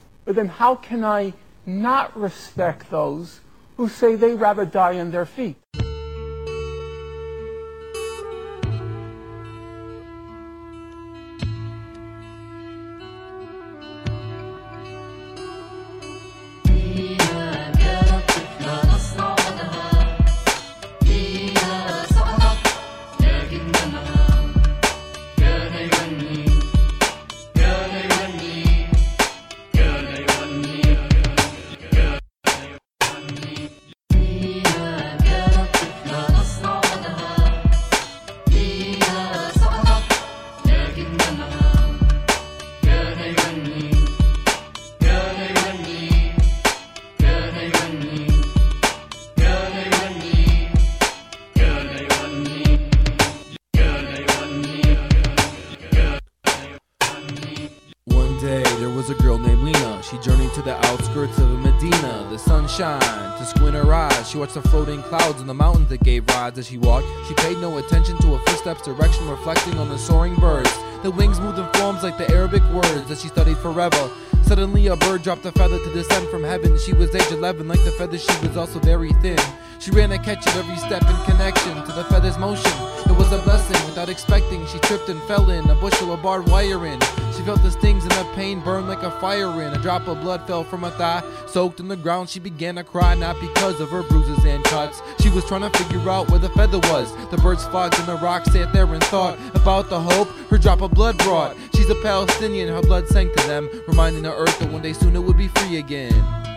watched 64.42 64.56
the 64.56 64.70
floating 64.70 65.04
clouds 65.04 65.40
and 65.40 65.48
the 65.48 65.54
mountains 65.54 65.88
that 65.88 66.02
gave 66.02 66.28
rides 66.30 66.58
as 66.58 66.68
she 66.68 66.80
walked. 66.80 67.06
She 67.28 67.36
paid 67.36 67.60
no 67.60 67.78
attention 67.78 68.18
to 68.22 68.34
her 68.34 68.40
footsteps' 68.48 68.82
direction, 68.82 69.30
reflecting 69.30 69.78
on 69.78 69.88
the 69.88 70.00
soaring 70.00 70.34
birds. 70.34 70.76
The 71.04 71.12
wings 71.12 71.40
moved 71.40 71.60
in 71.60 71.70
forms 71.74 72.02
like 72.02 72.18
the 72.18 72.28
Arabic 72.32 72.64
words 72.72 73.08
that 73.08 73.20
she 73.20 73.28
studied 73.28 73.58
forever. 73.58 74.10
Suddenly, 74.42 74.88
a 74.88 74.96
bird 74.96 75.22
dropped 75.22 75.46
a 75.46 75.52
feather 75.52 75.78
to 75.78 75.94
descend 75.94 76.28
from 76.30 76.44
heaven. 76.44 76.76
She 76.80 76.92
was 76.92 77.14
age 77.14 77.32
11, 77.32 77.68
like 77.68 77.84
the 77.84 77.92
feather, 77.92 78.18
she 78.18 78.48
was 78.48 78.58
also 78.58 78.80
very 78.80 79.14
thin. 79.22 79.38
She 79.78 79.92
ran 79.92 80.10
to 80.10 80.18
catch 80.18 80.48
it 80.48 80.56
every 80.56 80.78
step 80.78 81.04
in 81.04 81.32
connection 81.32 81.76
to 81.76 81.92
the 81.92 82.04
feather's 82.06 82.40
motion. 82.40 82.91
It 83.12 83.18
was 83.18 83.34
a 83.34 83.40
blessing 83.40 83.76
without 83.88 84.08
expecting. 84.08 84.66
She 84.68 84.80
tripped 84.80 85.10
and 85.10 85.22
fell 85.24 85.50
in 85.50 85.70
a 85.70 85.76
bushel 85.76 86.14
of 86.14 86.22
barbed 86.22 86.48
wire 86.48 86.86
in. 86.86 86.98
She 87.36 87.42
felt 87.44 87.62
the 87.62 87.70
stings 87.70 88.04
and 88.04 88.12
the 88.14 88.24
pain 88.36 88.62
burn 88.62 88.88
like 88.88 89.04
a 89.04 89.12
fire 89.20 89.62
in. 89.62 89.74
A 89.74 89.82
drop 89.82 90.08
of 90.08 90.22
blood 90.22 90.48
fell 90.48 90.64
from 90.64 90.84
her 90.84 90.92
thigh, 90.92 91.22
soaked 91.46 91.82
in 91.82 91.90
the 91.90 91.98
ground. 91.98 92.30
She 92.30 92.40
began 92.40 92.76
to 92.76 92.86
cry, 92.86 93.14
not 93.16 93.38
because 93.42 93.82
of 93.82 93.90
her 93.90 94.02
bruises 94.04 94.46
and 94.46 94.64
cuts. 94.64 95.02
She 95.20 95.30
was 95.30 95.44
trying 95.44 95.70
to 95.70 95.78
figure 95.78 96.10
out 96.10 96.30
where 96.32 96.40
the 96.40 96.48
feather 96.52 96.80
was. 96.80 97.14
The 97.32 97.38
birds 97.38 97.66
flocked 97.66 98.00
and 98.00 98.08
the 98.08 98.16
rocks 98.16 98.54
sat 98.54 98.72
there 98.72 98.86
and 98.86 99.04
thought 99.04 99.38
about 99.56 99.90
the 99.90 100.00
hope 100.00 100.30
her 100.50 100.58
drop 100.58 100.82
of 100.82 100.92
blood 100.92 101.18
brought. 101.18 101.58
She's 101.76 101.90
a 101.90 101.96
Palestinian, 101.96 102.70
her 102.70 102.82
blood 102.82 103.10
sank 103.10 103.34
to 103.36 103.46
them, 103.46 103.70
reminding 103.90 104.24
the 104.24 104.34
earth 104.34 104.58
that 104.60 104.72
one 104.72 104.84
day 104.84 104.94
soon 104.94 105.18
it 105.18 105.22
would 105.22 105.38
be 105.38 105.50
free 105.50 105.80
again. 105.80 106.51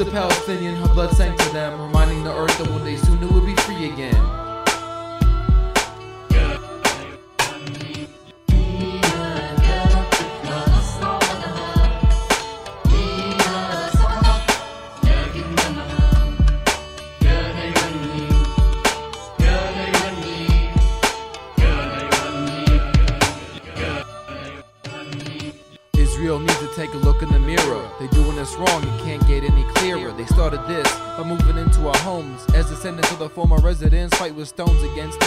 A 0.00 0.04
Palestinian, 0.06 0.76
her 0.76 0.94
blood 0.94 1.14
sank 1.14 1.36
to 1.36 1.52
them, 1.52 1.78
reminding 1.78 2.24
the 2.24 2.34
earth 2.34 2.56
that 2.56 2.70
one 2.70 2.82
day 2.82 2.96
soon 2.96 3.22
it 3.22 3.30
would 3.30 3.44
be 3.44 3.54
free 3.56 3.90
again. 3.90 4.39
Fight 34.08 34.34
with 34.34 34.48
stones 34.48 34.82
against 34.82 35.19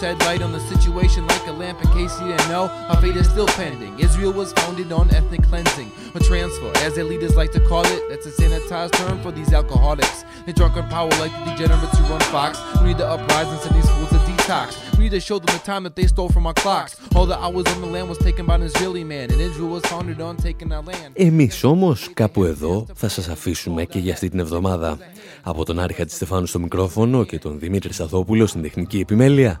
shed 0.00 0.16
light 0.28 0.42
on 0.42 0.52
the 0.52 0.60
situation 0.72 1.26
like 1.26 1.46
a 1.46 1.52
lamp 1.52 1.78
in 1.84 1.88
case 1.98 2.12
you 2.20 2.26
didn't 2.28 2.48
know. 2.48 2.64
Our 2.90 2.98
fate 3.02 3.16
is 3.16 3.28
still 3.28 3.50
pending. 3.60 3.92
Israel 4.06 4.32
was 4.32 4.52
founded 4.58 4.90
on 4.98 5.04
ethnic 5.18 5.42
cleansing, 5.50 5.90
or 6.14 6.20
transfer, 6.20 6.70
as 6.84 6.94
their 6.96 7.04
leaders 7.04 7.34
like 7.40 7.52
to 7.52 7.60
call 7.70 7.84
it. 7.96 8.02
That's 8.10 8.26
a 8.26 8.34
sanitized 8.40 8.94
term 9.00 9.16
for 9.24 9.32
these 9.38 9.52
alcoholics. 9.52 10.18
They 10.46 10.52
drunk 10.52 10.74
on 10.80 10.88
power 10.88 11.12
like 11.22 11.32
the 11.38 11.44
degenerates 11.50 11.96
who 11.98 12.04
run 12.12 12.20
Fox. 12.34 12.52
We 12.80 12.88
need 12.88 12.98
to 12.98 13.08
uprise 13.16 13.48
and 13.52 13.60
send 13.60 13.74
these 13.78 13.90
fools 13.94 14.12
a 14.18 14.20
detox. 14.28 14.68
We 14.96 15.04
need 15.04 15.16
to 15.20 15.24
show 15.28 15.38
them 15.42 15.52
the 15.58 15.64
time 15.72 15.82
that 15.86 15.94
they 15.98 16.06
stole 16.14 16.30
from 16.36 16.44
our 16.48 16.56
clocks. 16.64 16.92
All 17.16 17.26
the 17.32 17.38
hours 17.44 17.66
on 17.74 17.78
the 17.84 17.90
land 17.94 18.08
was 18.12 18.18
taken 18.28 18.42
by 18.50 18.54
an 18.60 18.64
Israeli 18.70 19.04
man, 19.12 19.26
and 19.32 19.40
Israel 19.48 19.70
was 19.76 19.84
founded 19.92 20.18
on 20.20 20.34
taking 20.36 20.68
our 20.76 20.84
land. 20.90 21.10
Εμείς 21.14 21.64
όμως 21.64 22.10
κάπου 22.14 22.44
εδώ 22.44 22.86
θα 22.94 23.08
σας 23.08 23.28
αφήσουμε 23.28 23.84
και 23.84 23.98
για 23.98 24.12
αυτή 24.12 24.28
την 24.28 24.38
εβδομάδα. 24.38 24.98
Από 25.42 25.64
τον 25.64 25.78
Άρη 25.78 25.94
Χατζηστεφάνου 25.94 26.46
στο 26.46 26.58
μικρόφωνο 26.58 27.24
και 27.24 27.38
τον 27.38 27.58
Δημήτρη 27.58 27.92
Σταθόπουλο 27.92 28.46
στην 28.46 28.62
τεχνική 28.62 28.98
επιμέλεια. 28.98 29.60